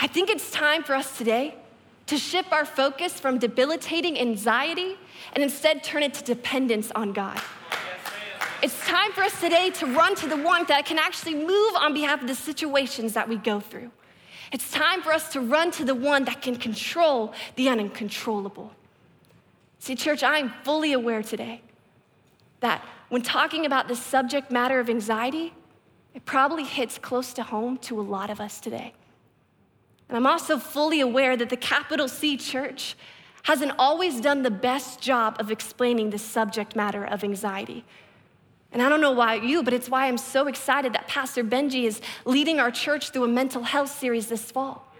I 0.00 0.06
think 0.06 0.28
it's 0.28 0.50
time 0.50 0.82
for 0.82 0.94
us 0.94 1.16
today 1.16 1.54
to 2.06 2.18
shift 2.18 2.52
our 2.52 2.64
focus 2.64 3.18
from 3.18 3.38
debilitating 3.38 4.18
anxiety 4.18 4.96
and 5.32 5.42
instead 5.42 5.82
turn 5.82 6.02
it 6.02 6.14
to 6.14 6.24
dependence 6.24 6.90
on 6.94 7.12
God. 7.12 7.40
It's 8.62 8.86
time 8.86 9.12
for 9.12 9.22
us 9.22 9.38
today 9.38 9.70
to 9.70 9.86
run 9.86 10.14
to 10.16 10.26
the 10.26 10.36
one 10.36 10.64
that 10.68 10.86
can 10.86 10.98
actually 10.98 11.34
move 11.34 11.74
on 11.76 11.92
behalf 11.92 12.22
of 12.22 12.26
the 12.26 12.34
situations 12.34 13.12
that 13.12 13.28
we 13.28 13.36
go 13.36 13.60
through. 13.60 13.90
It's 14.50 14.70
time 14.70 15.02
for 15.02 15.12
us 15.12 15.30
to 15.32 15.40
run 15.40 15.70
to 15.72 15.84
the 15.84 15.94
one 15.94 16.24
that 16.24 16.40
can 16.40 16.56
control 16.56 17.34
the 17.56 17.68
uncontrollable. 17.68 18.72
See, 19.78 19.94
church, 19.94 20.22
I 20.22 20.38
am 20.38 20.52
fully 20.62 20.94
aware 20.94 21.22
today 21.22 21.60
that 22.60 22.82
when 23.10 23.20
talking 23.20 23.66
about 23.66 23.88
the 23.88 23.96
subject 23.96 24.50
matter 24.50 24.80
of 24.80 24.88
anxiety, 24.88 25.52
it 26.14 26.24
probably 26.24 26.64
hits 26.64 26.96
close 26.96 27.34
to 27.34 27.42
home 27.42 27.76
to 27.78 28.00
a 28.00 28.02
lot 28.02 28.30
of 28.30 28.40
us 28.40 28.58
today. 28.58 28.94
And 30.08 30.16
I'm 30.16 30.26
also 30.26 30.58
fully 30.58 31.00
aware 31.00 31.36
that 31.36 31.50
the 31.50 31.56
capital 31.58 32.08
C 32.08 32.38
church 32.38 32.96
hasn't 33.42 33.72
always 33.78 34.20
done 34.20 34.42
the 34.42 34.50
best 34.50 35.00
job 35.00 35.36
of 35.38 35.50
explaining 35.50 36.10
the 36.10 36.18
subject 36.18 36.74
matter 36.74 37.04
of 37.04 37.22
anxiety. 37.22 37.84
And 38.72 38.82
I 38.82 38.88
don't 38.88 39.00
know 39.00 39.12
why 39.12 39.34
you, 39.34 39.62
but 39.62 39.72
it's 39.72 39.88
why 39.88 40.06
I'm 40.06 40.18
so 40.18 40.48
excited 40.48 40.92
that 40.92 41.08
Pastor 41.08 41.42
Benji 41.42 41.84
is 41.84 42.00
leading 42.24 42.60
our 42.60 42.70
church 42.70 43.10
through 43.10 43.24
a 43.24 43.28
mental 43.28 43.62
health 43.62 43.96
series 43.96 44.28
this 44.28 44.50
fall. 44.50 44.92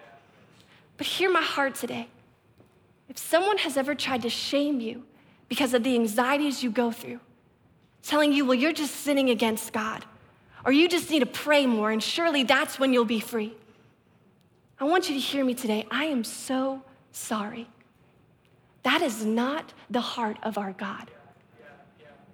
But 0.96 1.06
hear 1.06 1.30
my 1.30 1.42
heart 1.42 1.74
today. 1.74 2.08
If 3.08 3.18
someone 3.18 3.58
has 3.58 3.76
ever 3.76 3.94
tried 3.94 4.22
to 4.22 4.30
shame 4.30 4.80
you 4.80 5.04
because 5.48 5.74
of 5.74 5.84
the 5.84 5.94
anxieties 5.94 6.62
you 6.62 6.70
go 6.70 6.90
through, 6.90 7.20
telling 8.02 8.32
you, 8.32 8.44
well, 8.44 8.54
you're 8.54 8.72
just 8.72 8.96
sinning 8.96 9.30
against 9.30 9.72
God, 9.72 10.04
or 10.64 10.72
you 10.72 10.88
just 10.88 11.10
need 11.10 11.20
to 11.20 11.26
pray 11.26 11.66
more, 11.66 11.90
and 11.90 12.02
surely 12.02 12.42
that's 12.42 12.78
when 12.78 12.92
you'll 12.92 13.04
be 13.04 13.20
free. 13.20 13.54
I 14.78 14.84
want 14.84 15.08
you 15.08 15.14
to 15.14 15.20
hear 15.20 15.44
me 15.44 15.54
today. 15.54 15.86
I 15.90 16.06
am 16.06 16.24
so 16.24 16.82
sorry. 17.12 17.68
That 18.82 19.02
is 19.02 19.24
not 19.24 19.72
the 19.90 20.00
heart 20.00 20.38
of 20.42 20.58
our 20.58 20.72
God. 20.72 21.10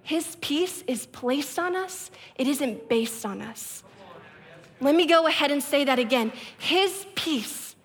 His 0.03 0.37
peace 0.41 0.83
is 0.87 1.07
placed 1.07 1.59
on 1.59 1.77
us, 1.77 2.11
it 2.37 2.47
isn't 2.47 2.89
based 2.89 3.25
on 3.25 3.41
us. 3.41 3.83
Let 4.81 4.97
me 4.97 5.07
go 5.07 5.27
ahead 5.29 5.53
and 5.53 5.63
say 5.63 5.85
that 5.85 5.99
again. 5.99 6.33
His 6.59 7.07
peace, 7.15 7.77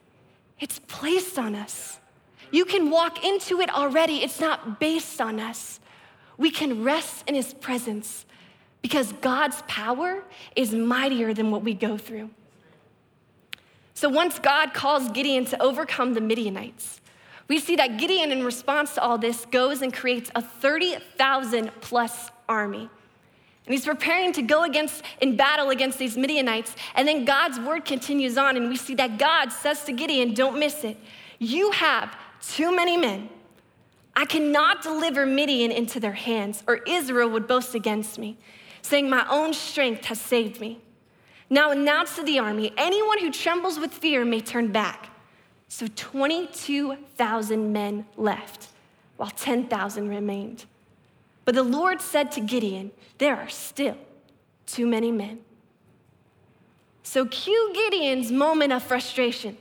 it's 0.60 0.80
placed 0.88 1.38
on 1.38 1.54
us. 1.54 2.00
You 2.50 2.66
can 2.66 2.90
walk 2.90 3.24
into 3.24 3.62
it 3.62 3.70
already, 3.74 4.24
it's 4.24 4.40
not 4.40 4.80
based 4.80 5.22
on 5.22 5.40
us. 5.40 5.80
We 6.38 6.50
can 6.50 6.84
rest 6.84 7.24
in 7.28 7.36
His 7.36 7.54
presence 7.54 8.26
because 8.82 9.12
God's 9.14 9.62
power 9.68 10.24
is 10.56 10.72
mightier 10.72 11.34
than 11.34 11.52
what 11.52 11.64
we 11.64 11.74
go 11.74 11.98
through. 11.98 12.30
So 13.94 14.10
once 14.10 14.40
God 14.40 14.74
calls 14.74 15.10
Gideon 15.10 15.46
to 15.46 15.62
overcome 15.62 16.14
the 16.14 16.22
Midianites, 16.22 17.02
we 17.48 17.60
see 17.60 17.76
that 17.78 17.98
Gideon, 17.98 18.32
in 18.32 18.44
response 18.44 18.94
to 18.96 19.02
all 19.02 19.18
this, 19.18 19.46
goes 19.46 19.82
and 19.82 19.94
creates 19.94 20.30
a 20.36 20.42
30,000 20.42 21.72
plus 21.82 22.30
army. 22.50 22.90
And 23.68 23.74
he's 23.74 23.86
preparing 23.86 24.32
to 24.34 24.42
go 24.42 24.64
against 24.64 25.04
in 25.22 25.36
battle 25.36 25.70
against 25.70 26.00
these 26.00 26.18
Midianites. 26.18 26.74
And 26.96 27.08
then 27.08 27.26
God's 27.26 27.60
word 27.60 27.84
continues 27.84 28.38
on, 28.38 28.56
and 28.56 28.70
we 28.70 28.78
see 28.78 28.96
that 28.96 29.18
God 29.18 29.52
says 29.52 29.84
to 29.86 29.92
Gideon, 29.92 30.34
Don't 30.34 30.58
miss 30.58 30.84
it. 30.84 30.98
You 31.40 31.72
have 31.72 32.16
too 32.42 32.76
many 32.76 32.98
men. 32.98 33.30
I 34.16 34.26
cannot 34.26 34.82
deliver 34.82 35.26
Midian 35.26 35.72
into 35.72 36.00
their 36.00 36.14
hands, 36.14 36.64
or 36.66 36.78
Israel 36.88 37.30
would 37.30 37.48
boast 37.48 37.76
against 37.76 38.18
me, 38.18 38.38
saying, 38.82 39.10
My 39.10 39.28
own 39.30 39.54
strength 39.54 40.06
has 40.06 40.20
saved 40.20 40.60
me. 40.60 40.80
Now 41.50 41.72
announce 41.72 42.16
to 42.16 42.24
the 42.24 42.40
army 42.40 42.74
anyone 42.78 43.20
who 43.20 43.32
trembles 43.32 43.80
with 43.80 43.94
fear 43.94 44.26
may 44.26 44.42
turn 44.42 44.72
back. 44.72 45.10
So 45.68 45.88
22,000 45.96 47.74
men 47.74 48.06
left, 48.16 48.70
while 49.18 49.30
10,000 49.30 50.08
remained. 50.08 50.66
But 51.46 51.56
the 51.56 51.64
Lord 51.64 52.02
said 52.02 52.32
to 52.34 52.42
Gideon, 52.42 52.92
There 53.18 53.36
are 53.36 53.50
still 53.50 53.98
too 54.66 54.88
many 54.88 55.12
men. 55.12 55.40
So 57.04 57.26
cue 57.26 57.72
Gideon's 57.74 58.32
moment 58.32 58.74
of 58.74 58.84
frustration. 58.84 59.58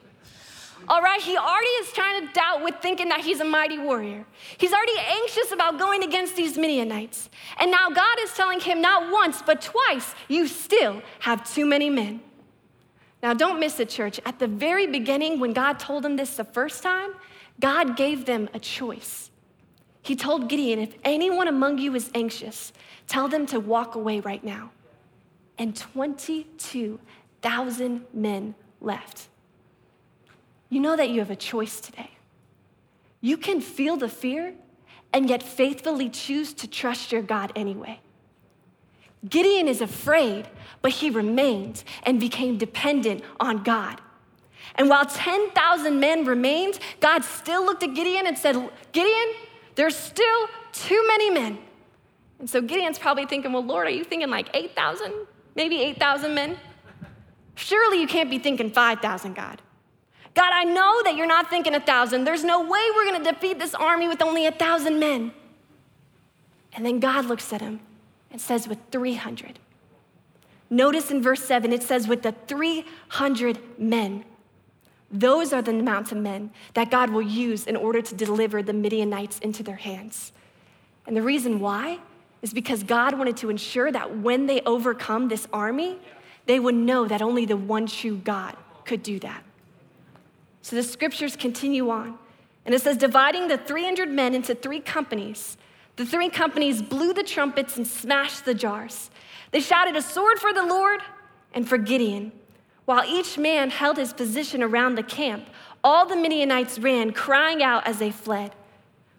All 0.88 1.02
right, 1.02 1.20
he 1.20 1.36
already 1.36 1.66
is 1.66 1.92
trying 1.92 2.26
to 2.26 2.32
doubt 2.32 2.62
with 2.62 2.76
thinking 2.80 3.08
that 3.08 3.20
he's 3.20 3.40
a 3.40 3.44
mighty 3.44 3.78
warrior. 3.78 4.24
He's 4.58 4.72
already 4.72 4.98
anxious 4.98 5.50
about 5.50 5.78
going 5.78 6.04
against 6.04 6.36
these 6.36 6.56
Midianites. 6.56 7.28
And 7.58 7.70
now 7.70 7.90
God 7.90 8.18
is 8.20 8.32
telling 8.34 8.60
him 8.60 8.80
not 8.80 9.10
once, 9.12 9.42
but 9.42 9.60
twice, 9.62 10.14
you 10.28 10.46
still 10.46 11.02
have 11.20 11.48
too 11.52 11.66
many 11.66 11.90
men. 11.90 12.20
Now, 13.26 13.34
don't 13.34 13.58
miss 13.58 13.80
it, 13.80 13.88
church. 13.88 14.20
At 14.24 14.38
the 14.38 14.46
very 14.46 14.86
beginning, 14.86 15.40
when 15.40 15.52
God 15.52 15.80
told 15.80 16.04
them 16.04 16.14
this 16.14 16.36
the 16.36 16.44
first 16.44 16.80
time, 16.80 17.10
God 17.58 17.96
gave 17.96 18.24
them 18.24 18.48
a 18.54 18.60
choice. 18.60 19.32
He 20.00 20.14
told 20.14 20.48
Gideon, 20.48 20.78
if 20.78 20.94
anyone 21.02 21.48
among 21.48 21.78
you 21.78 21.96
is 21.96 22.08
anxious, 22.14 22.72
tell 23.08 23.26
them 23.26 23.44
to 23.46 23.58
walk 23.58 23.96
away 23.96 24.20
right 24.20 24.44
now. 24.44 24.70
And 25.58 25.74
22,000 25.74 28.06
men 28.14 28.54
left. 28.80 29.26
You 30.68 30.78
know 30.78 30.94
that 30.94 31.10
you 31.10 31.18
have 31.18 31.32
a 31.32 31.34
choice 31.34 31.80
today. 31.80 32.10
You 33.20 33.36
can 33.36 33.60
feel 33.60 33.96
the 33.96 34.08
fear 34.08 34.54
and 35.12 35.28
yet 35.28 35.42
faithfully 35.42 36.10
choose 36.10 36.54
to 36.54 36.68
trust 36.68 37.10
your 37.10 37.22
God 37.22 37.50
anyway. 37.56 37.98
Gideon 39.28 39.68
is 39.68 39.80
afraid, 39.80 40.48
but 40.82 40.92
he 40.92 41.10
remained 41.10 41.82
and 42.04 42.20
became 42.20 42.58
dependent 42.58 43.22
on 43.40 43.62
God. 43.62 44.00
And 44.74 44.88
while 44.88 45.06
10,000 45.06 45.98
men 45.98 46.24
remained, 46.24 46.78
God 47.00 47.24
still 47.24 47.64
looked 47.64 47.82
at 47.82 47.94
Gideon 47.94 48.26
and 48.26 48.36
said, 48.36 48.56
Gideon, 48.92 49.34
there's 49.74 49.96
still 49.96 50.48
too 50.72 51.02
many 51.08 51.30
men. 51.30 51.58
And 52.38 52.48
so 52.48 52.60
Gideon's 52.60 52.98
probably 52.98 53.26
thinking, 53.26 53.52
well, 53.52 53.64
Lord, 53.64 53.86
are 53.86 53.90
you 53.90 54.04
thinking 54.04 54.28
like 54.28 54.48
8,000? 54.54 55.12
Maybe 55.54 55.80
8,000 55.80 56.34
men? 56.34 56.58
Surely 57.54 58.00
you 58.00 58.06
can't 58.06 58.28
be 58.28 58.38
thinking 58.38 58.70
5,000, 58.70 59.34
God. 59.34 59.62
God, 60.34 60.50
I 60.52 60.64
know 60.64 61.02
that 61.04 61.16
you're 61.16 61.26
not 61.26 61.48
thinking 61.48 61.74
a 61.74 61.80
thousand. 61.80 62.24
There's 62.24 62.44
no 62.44 62.60
way 62.60 62.80
we're 62.94 63.06
going 63.06 63.24
to 63.24 63.32
defeat 63.32 63.58
this 63.58 63.74
army 63.74 64.06
with 64.06 64.20
only 64.20 64.44
a 64.44 64.52
thousand 64.52 65.00
men. 65.00 65.32
And 66.74 66.84
then 66.84 67.00
God 67.00 67.24
looks 67.24 67.50
at 67.54 67.62
him 67.62 67.80
and 68.36 68.40
says, 68.42 68.68
with 68.68 68.78
300. 68.92 69.58
Notice 70.68 71.10
in 71.10 71.22
verse 71.22 71.42
7, 71.42 71.72
it 71.72 71.82
says, 71.82 72.06
with 72.06 72.20
the 72.20 72.32
300 72.46 73.58
men. 73.78 74.26
Those 75.10 75.54
are 75.54 75.62
the 75.62 75.70
amount 75.70 76.12
of 76.12 76.18
men 76.18 76.50
that 76.74 76.90
God 76.90 77.08
will 77.08 77.22
use 77.22 77.66
in 77.66 77.76
order 77.76 78.02
to 78.02 78.14
deliver 78.14 78.62
the 78.62 78.74
Midianites 78.74 79.38
into 79.38 79.62
their 79.62 79.76
hands. 79.76 80.32
And 81.06 81.16
the 81.16 81.22
reason 81.22 81.60
why 81.60 81.98
is 82.42 82.52
because 82.52 82.82
God 82.82 83.16
wanted 83.16 83.38
to 83.38 83.48
ensure 83.48 83.90
that 83.90 84.18
when 84.18 84.44
they 84.44 84.60
overcome 84.66 85.28
this 85.28 85.48
army, 85.50 85.98
they 86.44 86.60
would 86.60 86.74
know 86.74 87.06
that 87.06 87.22
only 87.22 87.46
the 87.46 87.56
one 87.56 87.86
true 87.86 88.18
God 88.18 88.54
could 88.84 89.02
do 89.02 89.18
that. 89.20 89.42
So 90.60 90.76
the 90.76 90.82
scriptures 90.82 91.36
continue 91.36 91.88
on. 91.88 92.18
And 92.66 92.74
it 92.74 92.82
says, 92.82 92.98
dividing 92.98 93.48
the 93.48 93.56
300 93.56 94.10
men 94.10 94.34
into 94.34 94.54
three 94.54 94.80
companies, 94.80 95.56
the 95.96 96.06
three 96.06 96.28
companies 96.28 96.82
blew 96.82 97.12
the 97.12 97.22
trumpets 97.22 97.76
and 97.76 97.86
smashed 97.86 98.44
the 98.44 98.54
jars. 98.54 99.10
They 99.50 99.60
shouted, 99.60 99.96
A 99.96 100.02
sword 100.02 100.38
for 100.38 100.52
the 100.52 100.64
Lord 100.64 101.00
and 101.54 101.68
for 101.68 101.78
Gideon. 101.78 102.32
While 102.84 103.04
each 103.04 103.36
man 103.38 103.70
held 103.70 103.96
his 103.96 104.12
position 104.12 104.62
around 104.62 104.94
the 104.94 105.02
camp, 105.02 105.48
all 105.82 106.06
the 106.06 106.16
Midianites 106.16 106.78
ran, 106.78 107.12
crying 107.12 107.62
out 107.62 107.86
as 107.86 107.98
they 107.98 108.10
fled. 108.10 108.54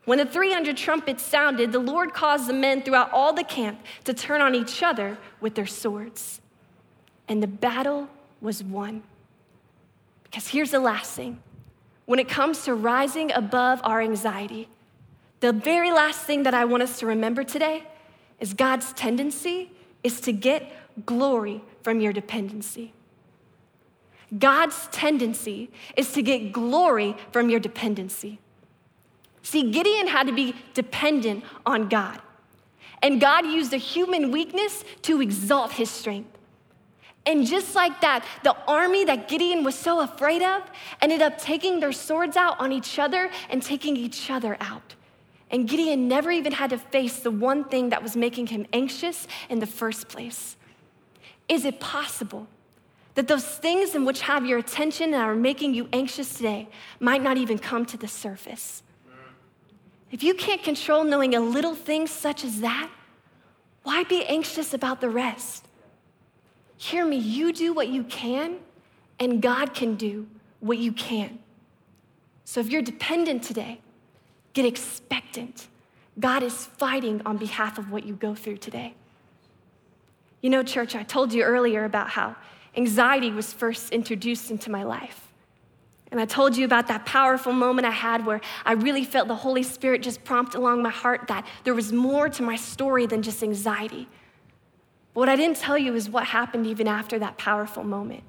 When 0.06 0.20
the 0.20 0.26
300 0.26 0.78
trumpets 0.78 1.24
sounded, 1.24 1.74
the 1.74 1.80
Lord 1.80 2.14
caused 2.14 2.48
the 2.48 2.54
men 2.54 2.82
throughout 2.82 3.12
all 3.12 3.34
the 3.34 3.44
camp 3.44 3.82
to 4.06 4.14
turn 4.14 4.42
on 4.42 4.56
each 4.56 4.82
other 4.82 5.18
with 5.42 5.56
their 5.56 5.66
swords. 5.66 6.40
And 7.28 7.44
the 7.44 7.48
battle 7.48 8.08
was 8.40 8.64
won. 8.64 9.04
Because 10.24 10.48
here's 10.48 10.72
the 10.72 10.80
last 10.80 11.14
thing 11.14 11.42
when 12.06 12.20
it 12.20 12.30
comes 12.30 12.64
to 12.64 12.74
rising 12.74 13.34
above 13.34 13.82
our 13.84 14.02
anxiety, 14.02 14.70
the 15.40 15.54
very 15.54 15.92
last 15.92 16.22
thing 16.22 16.44
that 16.44 16.54
I 16.54 16.66
want 16.66 16.84
us 16.84 17.00
to 17.00 17.06
remember 17.06 17.44
today 17.44 17.84
is 18.40 18.54
God's 18.54 18.94
tendency 18.94 19.72
is 20.04 20.20
to 20.22 20.32
get 20.32 20.72
glory 21.06 21.62
from 21.84 22.00
your 22.00 22.14
dependency. 22.14 22.94
God's 24.38 24.88
tendency 24.88 25.70
is 25.96 26.12
to 26.14 26.22
get 26.22 26.52
glory 26.52 27.16
from 27.32 27.50
your 27.50 27.60
dependency. 27.60 28.40
See, 29.42 29.72
Gideon 29.72 30.08
had 30.08 30.28
to 30.28 30.34
be 30.34 30.56
dependent 30.74 31.44
on 31.66 31.88
God. 31.88 32.20
And 33.02 33.22
God 33.22 33.46
used 33.46 33.74
a 33.74 33.78
human 33.78 34.32
weakness 34.32 34.84
to 35.04 35.22
exalt 35.22 35.72
his 35.72 35.90
strength. 35.90 36.38
And 37.26 37.46
just 37.46 37.76
like 37.76 38.02
that, 38.02 38.26
the 38.44 38.56
army 38.68 39.06
that 39.06 39.28
Gideon 39.28 39.64
was 39.64 39.76
so 39.76 40.02
afraid 40.02 40.42
of 40.42 40.64
ended 41.02 41.22
up 41.22 41.38
taking 41.38 41.80
their 41.80 41.92
swords 41.92 42.36
out 42.36 42.60
on 42.60 42.72
each 42.72 43.00
other 43.00 43.30
and 43.50 43.62
taking 43.62 43.96
each 43.96 44.30
other 44.30 44.58
out. 44.60 44.96
And 45.50 45.68
Gideon 45.68 46.08
never 46.08 46.30
even 46.32 46.52
had 46.52 46.72
to 46.72 46.78
face 46.78 47.20
the 47.20 47.32
one 47.32 47.64
thing 47.64 47.90
that 47.90 48.04
was 48.04 48.16
making 48.16 48.48
him 48.48 48.66
anxious 48.74 49.28
in 49.50 49.60
the 49.60 49.66
first 49.66 50.10
place. 50.10 50.58
Is 51.48 51.64
it 51.64 51.80
possible 51.80 52.48
that 53.16 53.28
those 53.28 53.46
things 53.46 53.96
in 53.96 54.04
which 54.04 54.22
have 54.22 54.46
your 54.46 54.60
attention 54.60 55.14
and 55.14 55.24
are 55.24 55.36
making 55.36 55.74
you 55.74 55.88
anxious 55.94 56.34
today 56.36 56.68
might 57.00 57.24
not 57.24 57.38
even 57.38 57.58
come 57.58 57.86
to 57.86 57.98
the 57.98 58.08
surface? 58.08 58.84
If 60.12 60.24
you 60.24 60.34
can't 60.34 60.64
control 60.64 61.04
knowing 61.04 61.36
a 61.36 61.40
little 61.40 61.76
thing 61.76 62.08
such 62.08 62.44
as 62.44 62.62
that, 62.62 62.90
why 63.84 64.04
be 64.04 64.26
anxious 64.26 64.74
about 64.74 65.02
the 65.02 65.10
rest? 65.10 65.66
Hear 66.78 67.06
me, 67.06 67.18
you 67.18 67.54
do 67.54 67.74
what 67.74 67.88
you 67.88 68.04
can, 68.04 68.58
and 69.20 69.42
God 69.42 69.74
can 69.74 69.96
do 69.96 70.28
what 70.60 70.78
you 70.78 70.92
can. 70.92 71.40
So 72.46 72.60
if 72.60 72.70
you're 72.70 72.82
dependent 72.82 73.44
today, 73.44 73.80
get 74.58 74.66
expectant. 74.66 75.68
God 76.20 76.42
is 76.42 76.66
fighting 76.66 77.22
on 77.28 77.38
behalf 77.38 77.78
of 77.78 77.92
what 77.92 78.08
you 78.08 78.16
go 78.16 78.34
through 78.34 78.58
today. 78.58 78.96
You 80.42 80.50
know, 80.50 80.64
church, 80.64 80.96
I 80.96 81.04
told 81.04 81.32
you 81.32 81.44
earlier 81.44 81.86
about 81.86 82.10
how 82.10 82.36
anxiety 82.76 83.30
was 83.30 83.54
first 83.54 83.92
introduced 83.92 84.50
into 84.50 84.72
my 84.72 84.82
life. 84.82 85.28
And 86.12 86.20
I 86.20 86.26
told 86.26 86.58
you 86.58 86.66
about 86.66 86.88
that 86.88 87.06
powerful 87.06 87.54
moment 87.54 87.86
I 87.86 87.92
had 87.92 88.26
where 88.26 88.42
I 88.66 88.72
really 88.72 89.06
felt 89.06 89.28
the 89.28 89.36
Holy 89.36 89.62
Spirit 89.62 90.02
just 90.02 90.24
prompt 90.24 90.56
along 90.56 90.82
my 90.82 90.90
heart 90.90 91.28
that 91.28 91.46
there 91.64 91.76
was 91.76 91.94
more 91.94 92.28
to 92.30 92.42
my 92.42 92.56
story 92.56 93.06
than 93.06 93.22
just 93.22 93.44
anxiety. 93.44 94.08
But 95.14 95.20
what 95.20 95.30
I 95.30 95.36
didn't 95.36 95.58
tell 95.58 95.78
you 95.78 95.94
is 95.94 96.10
what 96.10 96.26
happened 96.26 96.66
even 96.66 96.88
after 96.88 97.20
that 97.20 97.38
powerful 97.38 97.84
moment. 97.84 98.24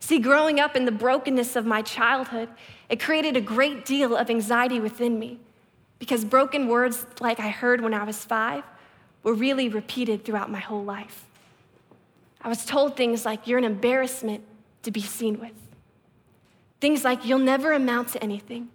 See, 0.00 0.18
growing 0.18 0.58
up 0.58 0.74
in 0.74 0.86
the 0.86 0.92
brokenness 0.92 1.54
of 1.56 1.66
my 1.66 1.82
childhood, 1.82 2.48
it 2.88 2.98
created 2.98 3.36
a 3.36 3.40
great 3.40 3.84
deal 3.84 4.16
of 4.16 4.30
anxiety 4.30 4.80
within 4.80 5.18
me 5.18 5.38
because 5.98 6.24
broken 6.24 6.66
words 6.66 7.06
like 7.20 7.38
I 7.38 7.50
heard 7.50 7.80
when 7.80 7.94
I 7.94 8.02
was 8.04 8.24
five 8.24 8.64
were 9.22 9.34
really 9.34 9.68
repeated 9.68 10.24
throughout 10.24 10.50
my 10.50 10.58
whole 10.58 10.82
life. 10.82 11.26
I 12.40 12.48
was 12.48 12.64
told 12.64 12.96
things 12.96 13.24
like, 13.24 13.46
You're 13.46 13.58
an 13.58 13.64
embarrassment 13.64 14.42
to 14.82 14.90
be 14.90 15.02
seen 15.02 15.38
with. 15.38 15.52
Things 16.80 17.04
like, 17.04 17.24
You'll 17.26 17.38
never 17.38 17.72
amount 17.72 18.08
to 18.08 18.22
anything. 18.24 18.70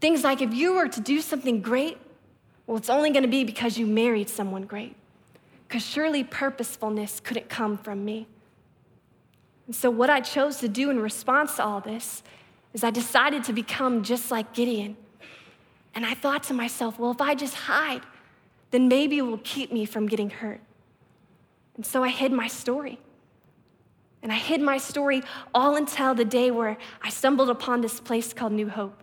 Things 0.00 0.22
like, 0.22 0.40
If 0.40 0.54
you 0.54 0.74
were 0.74 0.88
to 0.88 1.00
do 1.00 1.20
something 1.20 1.60
great, 1.60 1.98
well, 2.66 2.76
it's 2.76 2.88
only 2.88 3.10
going 3.10 3.24
to 3.24 3.28
be 3.28 3.44
because 3.44 3.76
you 3.76 3.86
married 3.86 4.28
someone 4.28 4.62
great. 4.62 4.94
Because 5.66 5.84
surely 5.84 6.22
purposefulness 6.22 7.20
couldn't 7.20 7.48
come 7.48 7.76
from 7.76 8.04
me. 8.04 8.28
And 9.66 9.74
so, 9.74 9.90
what 9.90 10.10
I 10.10 10.20
chose 10.20 10.58
to 10.58 10.68
do 10.68 10.90
in 10.90 11.00
response 11.00 11.56
to 11.56 11.64
all 11.64 11.80
this 11.80 12.22
is 12.72 12.84
I 12.84 12.90
decided 12.90 13.44
to 13.44 13.52
become 13.52 14.02
just 14.02 14.30
like 14.30 14.52
Gideon 14.52 14.96
and 15.94 16.04
I 16.04 16.14
thought 16.14 16.42
to 16.44 16.54
myself, 16.54 16.98
well, 16.98 17.12
if 17.12 17.20
I 17.20 17.34
just 17.34 17.54
hide, 17.54 18.02
then 18.70 18.88
maybe 18.88 19.18
it 19.18 19.22
will 19.22 19.40
keep 19.44 19.72
me 19.72 19.84
from 19.84 20.06
getting 20.06 20.30
hurt. 20.30 20.60
And 21.76 21.86
so 21.86 22.02
I 22.02 22.08
hid 22.08 22.32
my 22.32 22.48
story. 22.48 22.98
And 24.22 24.32
I 24.32 24.36
hid 24.36 24.60
my 24.60 24.78
story 24.78 25.22
all 25.54 25.76
until 25.76 26.14
the 26.14 26.24
day 26.24 26.50
where 26.50 26.78
I 27.02 27.10
stumbled 27.10 27.50
upon 27.50 27.80
this 27.80 28.00
place 28.00 28.32
called 28.32 28.52
New 28.52 28.68
Hope. 28.68 29.02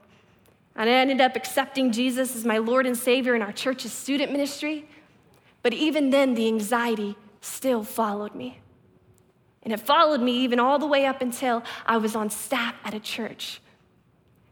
And 0.75 0.89
I 0.89 0.93
ended 0.93 1.21
up 1.21 1.35
accepting 1.35 1.91
Jesus 1.91 2.35
as 2.35 2.43
my 2.43 2.57
Lord 2.57 2.85
and 2.85 2.97
Savior 2.97 3.35
in 3.35 3.41
our 3.41 3.51
church's 3.51 3.93
student 3.93 4.31
ministry. 4.31 4.87
But 5.63 5.73
even 5.73 6.09
then, 6.09 6.33
the 6.33 6.47
anxiety 6.47 7.15
still 7.39 7.83
followed 7.83 8.33
me. 8.33 8.59
And 9.63 9.73
it 9.73 9.79
followed 9.79 10.21
me 10.21 10.31
even 10.39 10.59
all 10.59 10.79
the 10.79 10.87
way 10.87 11.05
up 11.05 11.21
until 11.21 11.63
I 11.85 11.97
was 11.97 12.15
on 12.15 12.29
staff 12.29 12.75
at 12.83 12.93
a 12.93 12.99
church. 12.99 13.61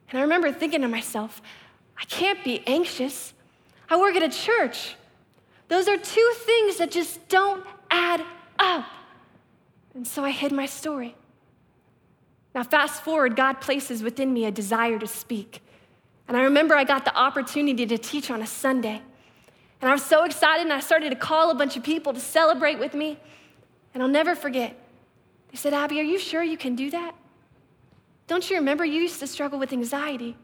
And 0.10 0.20
I 0.20 0.22
remember 0.22 0.52
thinking 0.52 0.82
to 0.82 0.88
myself, 0.88 1.42
I 1.98 2.06
can't 2.06 2.44
be 2.44 2.64
anxious. 2.68 3.34
I 3.90 4.00
work 4.00 4.16
at 4.16 4.24
a 4.24 4.30
church. 4.30 4.96
Those 5.68 5.88
are 5.88 5.98
two 5.98 6.34
things 6.36 6.78
that 6.78 6.92
just 6.92 7.28
don't 7.28 7.66
add 7.92 8.24
up. 8.58 8.86
And 9.94 10.08
so 10.08 10.24
I 10.24 10.32
hid 10.32 10.52
my 10.52 10.66
story. 10.66 11.16
Now, 12.56 12.64
fast 12.64 13.04
forward, 13.04 13.36
God 13.36 13.62
places 13.62 14.02
within 14.02 14.34
me 14.34 14.46
a 14.46 14.52
desire 14.52 14.98
to 15.00 15.08
speak. 15.08 15.62
And 16.28 16.36
I 16.38 16.44
remember 16.44 16.76
I 16.76 16.84
got 16.84 17.06
the 17.06 17.16
opportunity 17.16 17.86
to 17.86 17.98
teach 17.98 18.32
on 18.32 18.42
a 18.42 18.48
Sunday. 18.48 19.02
And 19.82 19.90
I 19.90 19.94
was 19.94 20.04
so 20.04 20.26
excited, 20.26 20.64
and 20.64 20.74
I 20.74 20.80
started 20.80 21.10
to 21.12 21.16
call 21.16 21.52
a 21.52 21.56
bunch 21.56 21.78
of 21.78 21.84
people 21.84 22.14
to 22.14 22.20
celebrate 22.20 22.80
with 22.80 22.94
me. 22.94 23.18
And 23.94 24.04
I'll 24.04 24.10
never 24.10 24.36
forget. 24.36 24.76
They 25.52 25.58
said, 25.58 25.74
Abby, 25.74 26.00
are 26.00 26.04
you 26.04 26.20
sure 26.20 26.44
you 26.44 26.58
can 26.58 26.76
do 26.76 26.92
that? 26.92 27.16
Don't 28.28 28.48
you 28.50 28.58
remember 28.58 28.86
you 28.86 29.02
used 29.02 29.20
to 29.22 29.28
struggle 29.28 29.58
with 29.58 29.74
anxiety? 29.74 30.38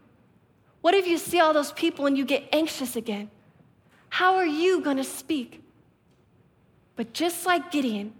What 0.80 0.94
if 0.94 1.06
you 1.06 1.18
see 1.18 1.40
all 1.40 1.52
those 1.52 1.72
people 1.72 2.06
and 2.06 2.18
you 2.18 2.24
get 2.24 2.48
anxious 2.52 2.96
again? 2.96 3.30
How 4.08 4.36
are 4.36 4.46
you 4.46 4.80
going 4.80 4.96
to 4.96 5.04
speak? 5.04 5.62
But 6.96 7.12
just 7.12 7.46
like 7.46 7.70
Gideon, 7.70 8.12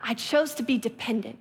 I 0.00 0.14
chose 0.14 0.54
to 0.54 0.62
be 0.62 0.78
dependent. 0.78 1.38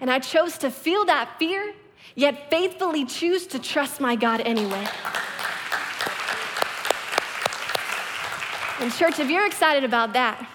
And 0.00 0.10
I 0.10 0.18
chose 0.18 0.58
to 0.58 0.70
feel 0.70 1.04
that 1.06 1.38
fear, 1.38 1.74
yet 2.14 2.50
faithfully 2.50 3.04
choose 3.04 3.46
to 3.48 3.58
trust 3.58 4.00
my 4.00 4.16
God 4.16 4.40
anyway. 4.40 4.86
And, 8.78 8.92
church, 8.92 9.18
if 9.18 9.30
you're 9.30 9.46
excited 9.46 9.84
about 9.84 10.12
that, 10.12 10.46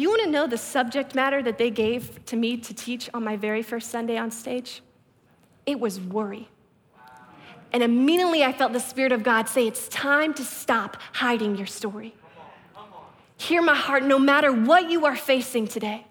you 0.00 0.10
want 0.10 0.22
to 0.22 0.30
know 0.30 0.46
the 0.46 0.58
subject 0.58 1.14
matter 1.14 1.42
that 1.42 1.58
they 1.58 1.70
gave 1.70 2.24
to 2.26 2.36
me 2.36 2.56
to 2.56 2.74
teach 2.74 3.08
on 3.14 3.24
my 3.24 3.36
very 3.36 3.62
first 3.62 3.90
Sunday 3.90 4.16
on 4.16 4.30
stage? 4.30 4.82
It 5.66 5.80
was 5.80 6.00
worry. 6.00 6.48
And 7.72 7.82
immediately 7.82 8.42
I 8.42 8.52
felt 8.52 8.72
the 8.72 8.80
Spirit 8.80 9.12
of 9.12 9.22
God 9.22 9.48
say, 9.48 9.66
It's 9.66 9.88
time 9.88 10.34
to 10.34 10.44
stop 10.44 10.96
hiding 11.12 11.56
your 11.56 11.66
story. 11.66 12.14
Hear 13.36 13.62
my 13.62 13.74
heart, 13.74 14.02
no 14.02 14.18
matter 14.18 14.52
what 14.52 14.90
you 14.90 15.06
are 15.06 15.14
facing 15.14 15.68
today, 15.68 16.06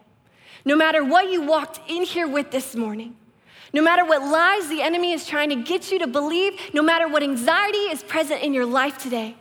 no 0.64 0.76
matter 0.76 1.04
what 1.04 1.30
you 1.30 1.42
walked 1.42 1.80
in 1.88 2.04
here 2.04 2.28
with 2.28 2.52
this 2.52 2.76
morning, 2.76 3.16
no 3.74 3.82
matter 3.82 4.06
what 4.06 4.22
lies 4.22 4.70
the 4.70 4.82
enemy 4.82 5.12
is 5.12 5.26
trying 5.26 5.50
to 5.50 5.56
get 5.56 5.92
you 5.92 6.00
to 6.00 6.08
believe, 6.08 6.54
no 6.74 6.82
matter 6.82 7.08
what 7.08 7.24
anxiety 7.24 7.78
is 7.78 8.02
present 8.04 8.42
in 8.42 8.54
your 8.54 8.66
life 8.66 8.98
today, 8.98 9.36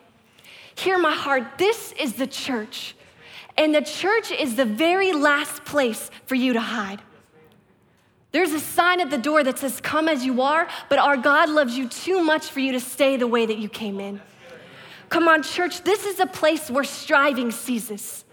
hear 0.74 0.98
my 0.98 1.14
heart. 1.14 1.59
This 1.59 1.92
is 1.92 2.14
the 2.14 2.26
church. 2.26 2.95
And 3.58 3.74
the 3.74 3.82
church 3.82 4.30
is 4.30 4.56
the 4.56 4.64
very 4.64 5.12
last 5.12 5.64
place 5.64 6.10
for 6.26 6.34
you 6.34 6.52
to 6.52 6.60
hide. 6.60 7.00
There's 8.32 8.52
a 8.52 8.60
sign 8.60 9.00
at 9.00 9.08
the 9.08 9.18
door 9.18 9.42
that 9.44 9.58
says, 9.58 9.80
Come 9.80 10.08
as 10.08 10.24
you 10.24 10.42
are, 10.42 10.68
but 10.90 10.98
our 10.98 11.16
God 11.16 11.48
loves 11.48 11.76
you 11.76 11.88
too 11.88 12.22
much 12.22 12.50
for 12.50 12.60
you 12.60 12.72
to 12.72 12.80
stay 12.80 13.16
the 13.16 13.26
way 13.26 13.46
that 13.46 13.58
you 13.58 13.68
came 13.68 13.98
in. 13.98 14.20
Come 15.08 15.28
on, 15.28 15.42
church, 15.42 15.82
this 15.84 16.04
is 16.04 16.20
a 16.20 16.26
place 16.26 16.70
where 16.70 16.84
striving 16.84 17.50
ceases. 17.50 18.24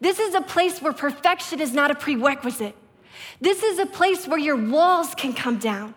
This 0.00 0.18
is 0.18 0.34
a 0.34 0.40
place 0.40 0.80
where 0.80 0.92
perfection 0.92 1.60
is 1.60 1.72
not 1.72 1.90
a 1.90 1.94
prerequisite. 1.94 2.74
This 3.40 3.62
is 3.62 3.78
a 3.78 3.86
place 3.86 4.26
where 4.26 4.38
your 4.38 4.56
walls 4.56 5.14
can 5.14 5.32
come 5.32 5.58
down. 5.58 5.94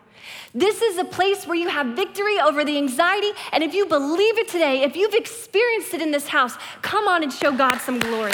This 0.53 0.81
is 0.81 0.97
a 0.97 1.05
place 1.05 1.45
where 1.45 1.57
you 1.57 1.69
have 1.69 1.95
victory 1.95 2.39
over 2.39 2.63
the 2.63 2.77
anxiety. 2.77 3.31
And 3.51 3.63
if 3.63 3.73
you 3.73 3.85
believe 3.85 4.37
it 4.37 4.47
today, 4.47 4.83
if 4.83 4.95
you've 4.95 5.13
experienced 5.13 5.93
it 5.93 6.01
in 6.01 6.11
this 6.11 6.27
house, 6.27 6.55
come 6.81 7.07
on 7.07 7.23
and 7.23 7.31
show 7.31 7.51
God 7.51 7.77
some 7.77 7.99
glory. 7.99 8.33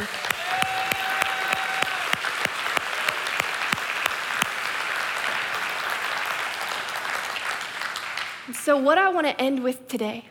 So, 8.53 8.77
what 8.77 8.97
I 8.97 9.09
want 9.09 9.25
to 9.27 9.41
end 9.41 9.63
with 9.63 9.87
today 9.87 10.25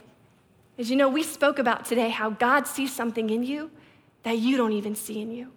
is 0.78 0.88
you 0.88 0.96
know, 0.96 1.08
we 1.08 1.22
spoke 1.22 1.58
about 1.58 1.84
today 1.84 2.10
how 2.10 2.30
God 2.30 2.66
sees 2.66 2.94
something 2.94 3.28
in 3.28 3.42
you 3.42 3.70
that 4.22 4.38
you 4.38 4.56
don't 4.56 4.72
even 4.72 4.94
see 4.94 5.20
in 5.20 5.32
you. 5.32 5.52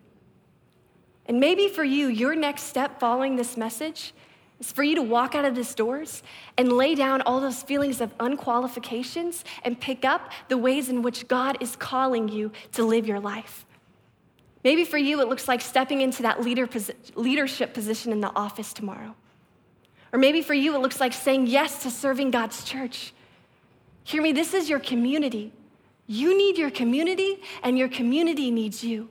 And 1.25 1.39
maybe 1.39 1.67
for 1.67 1.83
you, 1.83 2.07
your 2.07 2.35
next 2.35 2.63
step 2.63 2.99
following 2.99 3.35
this 3.35 3.55
message 3.55 4.13
is 4.63 4.71
for 4.71 4.84
you 4.84 4.95
to 4.95 5.02
walk 5.02 5.36
out 5.36 5.43
of 5.43 5.56
these 5.56 5.76
doors 5.76 6.23
and 6.58 6.71
lay 6.71 6.95
down 6.95 7.21
all 7.23 7.41
those 7.41 7.62
feelings 7.62 7.99
of 7.99 8.17
unqualifications 8.19 9.43
and 9.63 9.80
pick 9.80 10.06
up 10.06 10.32
the 10.47 10.58
ways 10.58 10.88
in 10.88 11.02
which 11.02 11.28
God 11.28 11.58
is 11.60 11.76
calling 11.76 12.30
you 12.30 12.52
to 12.71 12.84
live 12.84 13.06
your 13.06 13.19
life. 13.19 13.65
Maybe 14.63 14.86
for 14.86 14.97
you, 14.97 15.19
it 15.19 15.28
looks 15.28 15.49
like 15.49 15.60
stepping 15.60 15.99
into 15.99 16.21
that 16.23 16.41
leader 16.41 16.69
leadership 17.15 17.73
position 17.73 18.13
in 18.13 18.21
the 18.21 18.34
office 18.36 18.71
tomorrow. 18.71 19.13
Or 20.13 20.19
maybe 20.19 20.41
for 20.41 20.54
you, 20.54 20.76
it 20.76 20.80
looks 20.80 21.02
like 21.02 21.12
saying 21.12 21.47
yes 21.47 21.84
to 21.84 21.91
serving 21.91 22.32
God's 22.32 22.63
church. 22.63 23.13
Hear 24.06 24.21
me, 24.21 24.32
this 24.32 24.54
is 24.54 24.69
your 24.69 24.80
community. 24.80 25.52
You 26.08 26.38
need 26.38 26.58
your 26.58 26.69
community, 26.69 27.41
and 27.63 27.78
your 27.78 27.89
community 27.89 28.52
needs 28.52 28.84
you. 28.84 29.10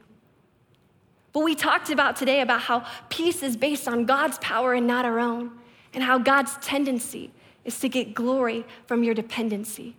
But 1.33 1.41
we 1.41 1.55
talked 1.55 1.91
about 1.91 2.17
today 2.17 2.41
about 2.41 2.63
how 2.63 2.87
peace 3.09 3.43
is 3.43 3.57
based 3.57 3.89
on 3.89 4.05
God's 4.05 4.39
power 4.39 4.75
and 4.75 4.87
not 4.87 5.05
our 5.05 5.19
own, 5.19 5.53
and 5.95 6.05
how 6.05 6.19
God's 6.19 6.57
tendency 6.59 7.31
is 7.65 7.79
to 7.81 7.89
get 7.89 8.15
glory 8.15 8.67
from 8.87 9.03
your 9.05 9.15
dependency. 9.15 9.97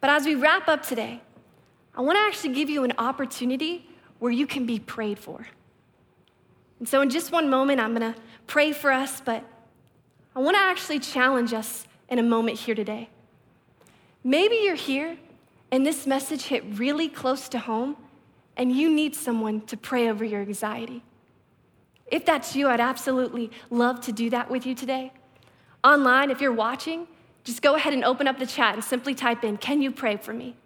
But 0.00 0.10
as 0.10 0.26
we 0.26 0.34
wrap 0.34 0.68
up 0.68 0.82
today, 0.82 1.22
I 1.94 2.00
want 2.00 2.16
to 2.16 2.22
actually 2.22 2.54
give 2.54 2.68
you 2.68 2.84
an 2.84 2.92
opportunity 2.98 3.88
where 4.18 4.32
you 4.32 4.46
can 4.46 4.66
be 4.66 4.78
prayed 4.78 5.18
for. 5.18 5.46
And 6.78 6.88
so, 6.88 7.00
in 7.00 7.10
just 7.10 7.30
one 7.30 7.48
moment, 7.48 7.80
I'm 7.80 7.94
going 7.94 8.12
to 8.12 8.20
pray 8.46 8.72
for 8.72 8.90
us, 8.90 9.20
but 9.20 9.44
I 10.34 10.40
want 10.40 10.56
to 10.56 10.62
actually 10.62 10.98
challenge 10.98 11.52
us 11.52 11.86
in 12.08 12.18
a 12.18 12.22
moment 12.22 12.58
here 12.58 12.74
today. 12.74 13.08
Maybe 14.24 14.56
you're 14.56 14.74
here 14.74 15.16
and 15.70 15.86
this 15.86 16.06
message 16.06 16.44
hit 16.44 16.64
really 16.74 17.08
close 17.08 17.48
to 17.50 17.58
home 17.58 17.96
and 18.56 18.72
you 18.72 18.90
need 18.90 19.14
someone 19.14 19.62
to 19.62 19.76
pray 19.76 20.08
over 20.08 20.24
your 20.24 20.40
anxiety. 20.40 21.02
If 22.06 22.24
that's 22.26 22.54
you, 22.54 22.68
I'd 22.68 22.80
absolutely 22.80 23.50
love 23.70 24.00
to 24.02 24.12
do 24.12 24.30
that 24.30 24.50
with 24.50 24.66
you 24.66 24.74
today. 24.74 25.12
Online, 25.82 26.30
if 26.30 26.40
you're 26.40 26.52
watching, 26.52 27.06
just 27.44 27.62
go 27.62 27.74
ahead 27.74 27.92
and 27.94 28.04
open 28.04 28.28
up 28.28 28.38
the 28.38 28.46
chat 28.46 28.74
and 28.74 28.84
simply 28.84 29.14
type 29.14 29.44
in, 29.44 29.56
Can 29.56 29.82
you 29.82 29.90
pray 29.90 30.16
for 30.16 30.32
me? 30.32 30.56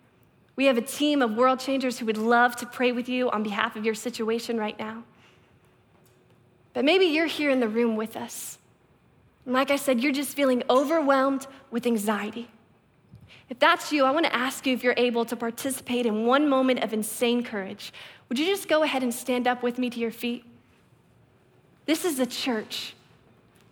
We 0.57 0.67
have 0.67 0.79
a 0.79 0.83
team 0.83 1.23
of 1.23 1.37
world 1.37 1.61
changers 1.61 1.99
who 1.99 2.07
would 2.07 2.19
love 2.19 2.57
to 2.57 2.67
pray 2.67 2.93
with 2.93 3.09
you 3.09 3.31
on 3.31 3.43
behalf 3.43 3.77
of 3.77 3.85
your 3.85 3.95
situation 3.95 4.59
right 4.59 4.79
now. 4.79 5.05
But 6.73 6.85
maybe 6.85 7.07
you're 7.07 7.27
here 7.27 7.51
in 7.51 7.61
the 7.61 7.69
room 7.69 7.97
with 7.97 8.17
us 8.17 8.59
And 9.45 9.55
like 9.55 9.71
I 9.71 9.77
said, 9.77 10.03
you're 10.03 10.13
just 10.13 10.35
feeling 10.35 10.63
overwhelmed 10.69 11.47
with 11.71 11.87
anxiety. 11.87 12.51
If 13.49 13.59
that's 13.59 13.93
you, 13.93 14.05
I 14.05 14.11
want 14.11 14.27
to 14.27 14.35
ask 14.35 14.67
you 14.67 14.75
if 14.75 14.83
you're 14.83 14.95
able 14.97 15.25
to 15.25 15.37
participate 15.37 16.07
in 16.07 16.27
one 16.27 16.49
moment 16.49 16.83
of 16.83 16.93
insane 16.93 17.45
courage. 17.45 17.93
Would 18.29 18.39
you 18.39 18.47
just 18.47 18.69
go 18.69 18.83
ahead 18.83 19.03
and 19.03 19.15
stand 19.15 19.47
up 19.47 19.63
with 19.63 19.79
me 19.79 19.91
to 19.91 20.01
your 20.01 20.11
feet? 20.11 20.45
This 21.87 22.05
is 22.05 22.19
a 22.19 22.27
church, 22.27 22.95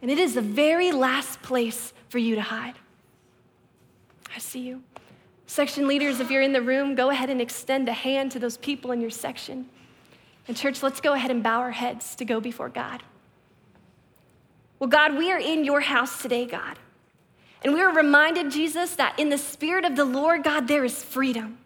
and 0.01 0.11
it 0.11 0.19
is 0.19 0.35
the 0.35 0.43
very 0.43 0.93
last 0.93 1.43
place 1.43 1.93
for 2.09 2.19
you 2.19 2.37
to 2.37 2.43
hide. 2.43 2.75
I 4.35 4.39
see 4.39 4.61
you. 4.61 4.83
Section 5.47 5.87
leaders, 5.87 6.21
if 6.21 6.31
you're 6.31 6.43
in 6.43 6.53
the 6.53 6.63
room, 6.63 6.95
go 6.95 7.11
ahead 7.11 7.29
and 7.29 7.41
extend 7.41 7.89
a 7.89 7.93
hand 7.93 8.33
to 8.33 8.39
those 8.39 8.57
people 8.57 8.93
in 8.93 9.01
your 9.01 9.11
section. 9.11 9.69
And, 10.47 10.57
church, 10.57 10.83
let's 10.83 11.01
go 11.01 11.15
ahead 11.15 11.31
and 11.31 11.43
bow 11.43 11.61
our 11.61 11.71
heads 11.71 12.15
to 12.17 12.25
go 12.25 12.41
before 12.41 12.69
God. 12.69 13.03
Well, 14.79 14.89
God, 14.89 15.17
we 15.17 15.33
are 15.33 15.39
in 15.39 15.65
your 15.65 15.81
house 15.81 16.23
today, 16.23 16.47
God. 16.47 16.79
And 17.65 17.73
we 17.73 17.81
are 17.81 17.93
reminded, 17.93 18.51
Jesus, 18.51 18.95
that 18.97 19.19
in 19.19 19.31
the 19.31 19.39
Spirit 19.39 19.87
of 19.87 19.97
the 19.97 20.05
Lord, 20.05 20.45
God, 20.45 20.69
there 20.69 20.85
is 20.85 21.03
freedom. 21.03 21.59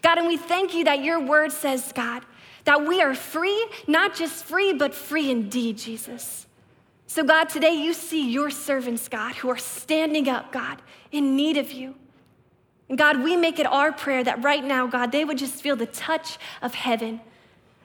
God, 0.00 0.18
and 0.18 0.28
we 0.28 0.36
thank 0.36 0.74
you 0.74 0.84
that 0.84 1.02
your 1.02 1.18
word 1.18 1.50
says, 1.50 1.92
God, 1.92 2.24
that 2.64 2.86
we 2.86 3.02
are 3.02 3.14
free, 3.14 3.66
not 3.88 4.14
just 4.14 4.44
free, 4.44 4.72
but 4.72 4.94
free 4.94 5.30
indeed, 5.30 5.76
Jesus. 5.76 6.46
So, 7.08 7.24
God, 7.24 7.48
today 7.48 7.72
you 7.72 7.94
see 7.94 8.30
your 8.30 8.50
servants, 8.50 9.08
God, 9.08 9.34
who 9.34 9.48
are 9.48 9.58
standing 9.58 10.28
up, 10.28 10.52
God, 10.52 10.80
in 11.10 11.34
need 11.34 11.56
of 11.56 11.72
you. 11.72 11.96
And 12.88 12.96
God, 12.96 13.22
we 13.24 13.36
make 13.36 13.58
it 13.58 13.66
our 13.66 13.90
prayer 13.92 14.22
that 14.22 14.44
right 14.44 14.62
now, 14.62 14.86
God, 14.86 15.10
they 15.10 15.24
would 15.24 15.38
just 15.38 15.62
feel 15.62 15.74
the 15.74 15.86
touch 15.86 16.38
of 16.62 16.74
heaven. 16.74 17.20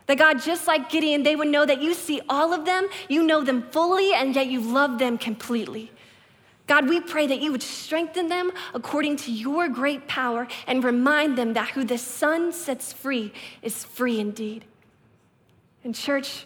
That 0.08 0.18
God, 0.18 0.42
just 0.42 0.68
like 0.68 0.90
Gideon, 0.90 1.24
they 1.24 1.36
would 1.36 1.48
know 1.48 1.66
that 1.66 1.82
you 1.82 1.94
see 1.94 2.22
all 2.28 2.54
of 2.54 2.66
them, 2.66 2.90
you 3.08 3.24
know 3.24 3.44
them 3.44 3.64
fully, 3.72 4.14
and 4.14 4.36
yet 4.36 4.48
you 4.48 4.60
love 4.60 5.00
them 5.00 5.18
completely. 5.18 5.93
God, 6.66 6.88
we 6.88 7.02
pray 7.02 7.28
that 7.28 7.40
you 7.40 7.52
would 7.52 7.62
strengthen 7.62 8.30
them 8.30 8.52
according 8.74 9.18
to 9.18 9.32
your 9.32 9.68
great 9.68 10.08
power 10.08 10.48
and 10.66 10.84
remind 10.84 11.38
them 11.38 11.54
that 11.54 11.70
who 11.70 11.84
the 11.84 11.98
Son 11.98 12.54
sets 12.54 12.94
free 12.94 13.34
is 13.62 13.84
free 13.84 14.20
indeed. 14.20 14.64
And, 15.84 15.94
church, 15.94 16.46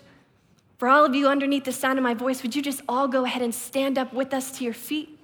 for 0.80 0.88
all 0.88 1.06
of 1.06 1.14
you 1.14 1.28
underneath 1.28 1.66
the 1.66 1.72
sound 1.72 2.00
of 2.00 2.04
my 2.04 2.16
voice, 2.16 2.42
would 2.42 2.56
you 2.56 2.62
just 2.62 2.82
all 2.90 3.08
go 3.08 3.26
ahead 3.26 3.44
and 3.44 3.54
stand 3.54 3.98
up 3.98 4.12
with 4.12 4.34
us 4.34 4.52
to 4.58 4.64
your 4.64 4.74
feet? 4.74 5.18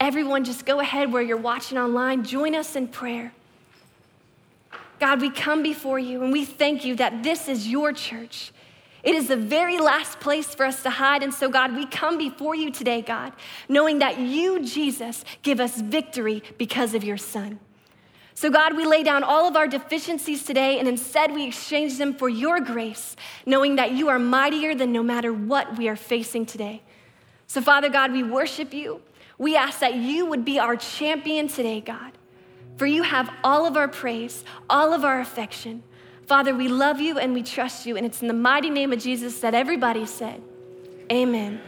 Everyone, 0.00 0.44
just 0.44 0.66
go 0.66 0.80
ahead 0.80 1.12
where 1.12 1.22
you're 1.22 1.36
watching 1.36 1.78
online. 1.78 2.24
Join 2.24 2.54
us 2.54 2.76
in 2.76 2.88
prayer. 2.88 3.32
God, 5.00 5.20
we 5.20 5.30
come 5.30 5.62
before 5.62 5.98
you 5.98 6.22
and 6.22 6.32
we 6.32 6.44
thank 6.44 6.84
you 6.84 6.94
that 6.96 7.22
this 7.22 7.48
is 7.48 7.68
your 7.68 7.92
church. 7.92 8.52
It 9.04 9.14
is 9.14 9.28
the 9.28 9.36
very 9.36 9.78
last 9.78 10.18
place 10.18 10.54
for 10.54 10.64
us 10.64 10.82
to 10.82 10.90
hide. 10.90 11.22
And 11.22 11.32
so, 11.32 11.50
God, 11.50 11.76
we 11.76 11.84
come 11.86 12.16
before 12.16 12.54
you 12.54 12.70
today, 12.70 13.02
God, 13.02 13.34
knowing 13.68 13.98
that 13.98 14.18
you, 14.18 14.64
Jesus, 14.64 15.24
give 15.42 15.60
us 15.60 15.80
victory 15.80 16.42
because 16.56 16.94
of 16.94 17.04
your 17.04 17.18
Son. 17.18 17.60
So, 18.32 18.50
God, 18.50 18.76
we 18.76 18.86
lay 18.86 19.02
down 19.02 19.22
all 19.22 19.46
of 19.46 19.56
our 19.56 19.68
deficiencies 19.68 20.42
today 20.42 20.78
and 20.78 20.88
instead 20.88 21.32
we 21.32 21.46
exchange 21.46 21.98
them 21.98 22.14
for 22.14 22.28
your 22.28 22.60
grace, 22.60 23.14
knowing 23.46 23.76
that 23.76 23.92
you 23.92 24.08
are 24.08 24.18
mightier 24.18 24.74
than 24.74 24.90
no 24.90 25.02
matter 25.02 25.32
what 25.32 25.78
we 25.78 25.86
are 25.88 25.96
facing 25.96 26.46
today. 26.46 26.82
So, 27.46 27.60
Father 27.60 27.90
God, 27.90 28.10
we 28.10 28.22
worship 28.22 28.72
you. 28.72 29.02
We 29.38 29.54
ask 29.54 29.80
that 29.80 29.94
you 29.94 30.26
would 30.26 30.44
be 30.44 30.58
our 30.58 30.76
champion 30.76 31.46
today, 31.46 31.80
God, 31.80 32.12
for 32.76 32.86
you 32.86 33.02
have 33.02 33.30
all 33.44 33.66
of 33.66 33.76
our 33.76 33.88
praise, 33.88 34.44
all 34.68 34.92
of 34.92 35.04
our 35.04 35.20
affection. 35.20 35.82
Father, 36.26 36.54
we 36.54 36.68
love 36.68 37.00
you 37.00 37.18
and 37.18 37.34
we 37.34 37.42
trust 37.42 37.86
you, 37.86 37.96
and 37.96 38.06
it's 38.06 38.22
in 38.22 38.28
the 38.28 38.34
mighty 38.34 38.70
name 38.70 38.92
of 38.92 38.98
Jesus 38.98 39.40
that 39.40 39.54
everybody 39.54 40.06
said, 40.06 40.40
Amen. 41.12 41.60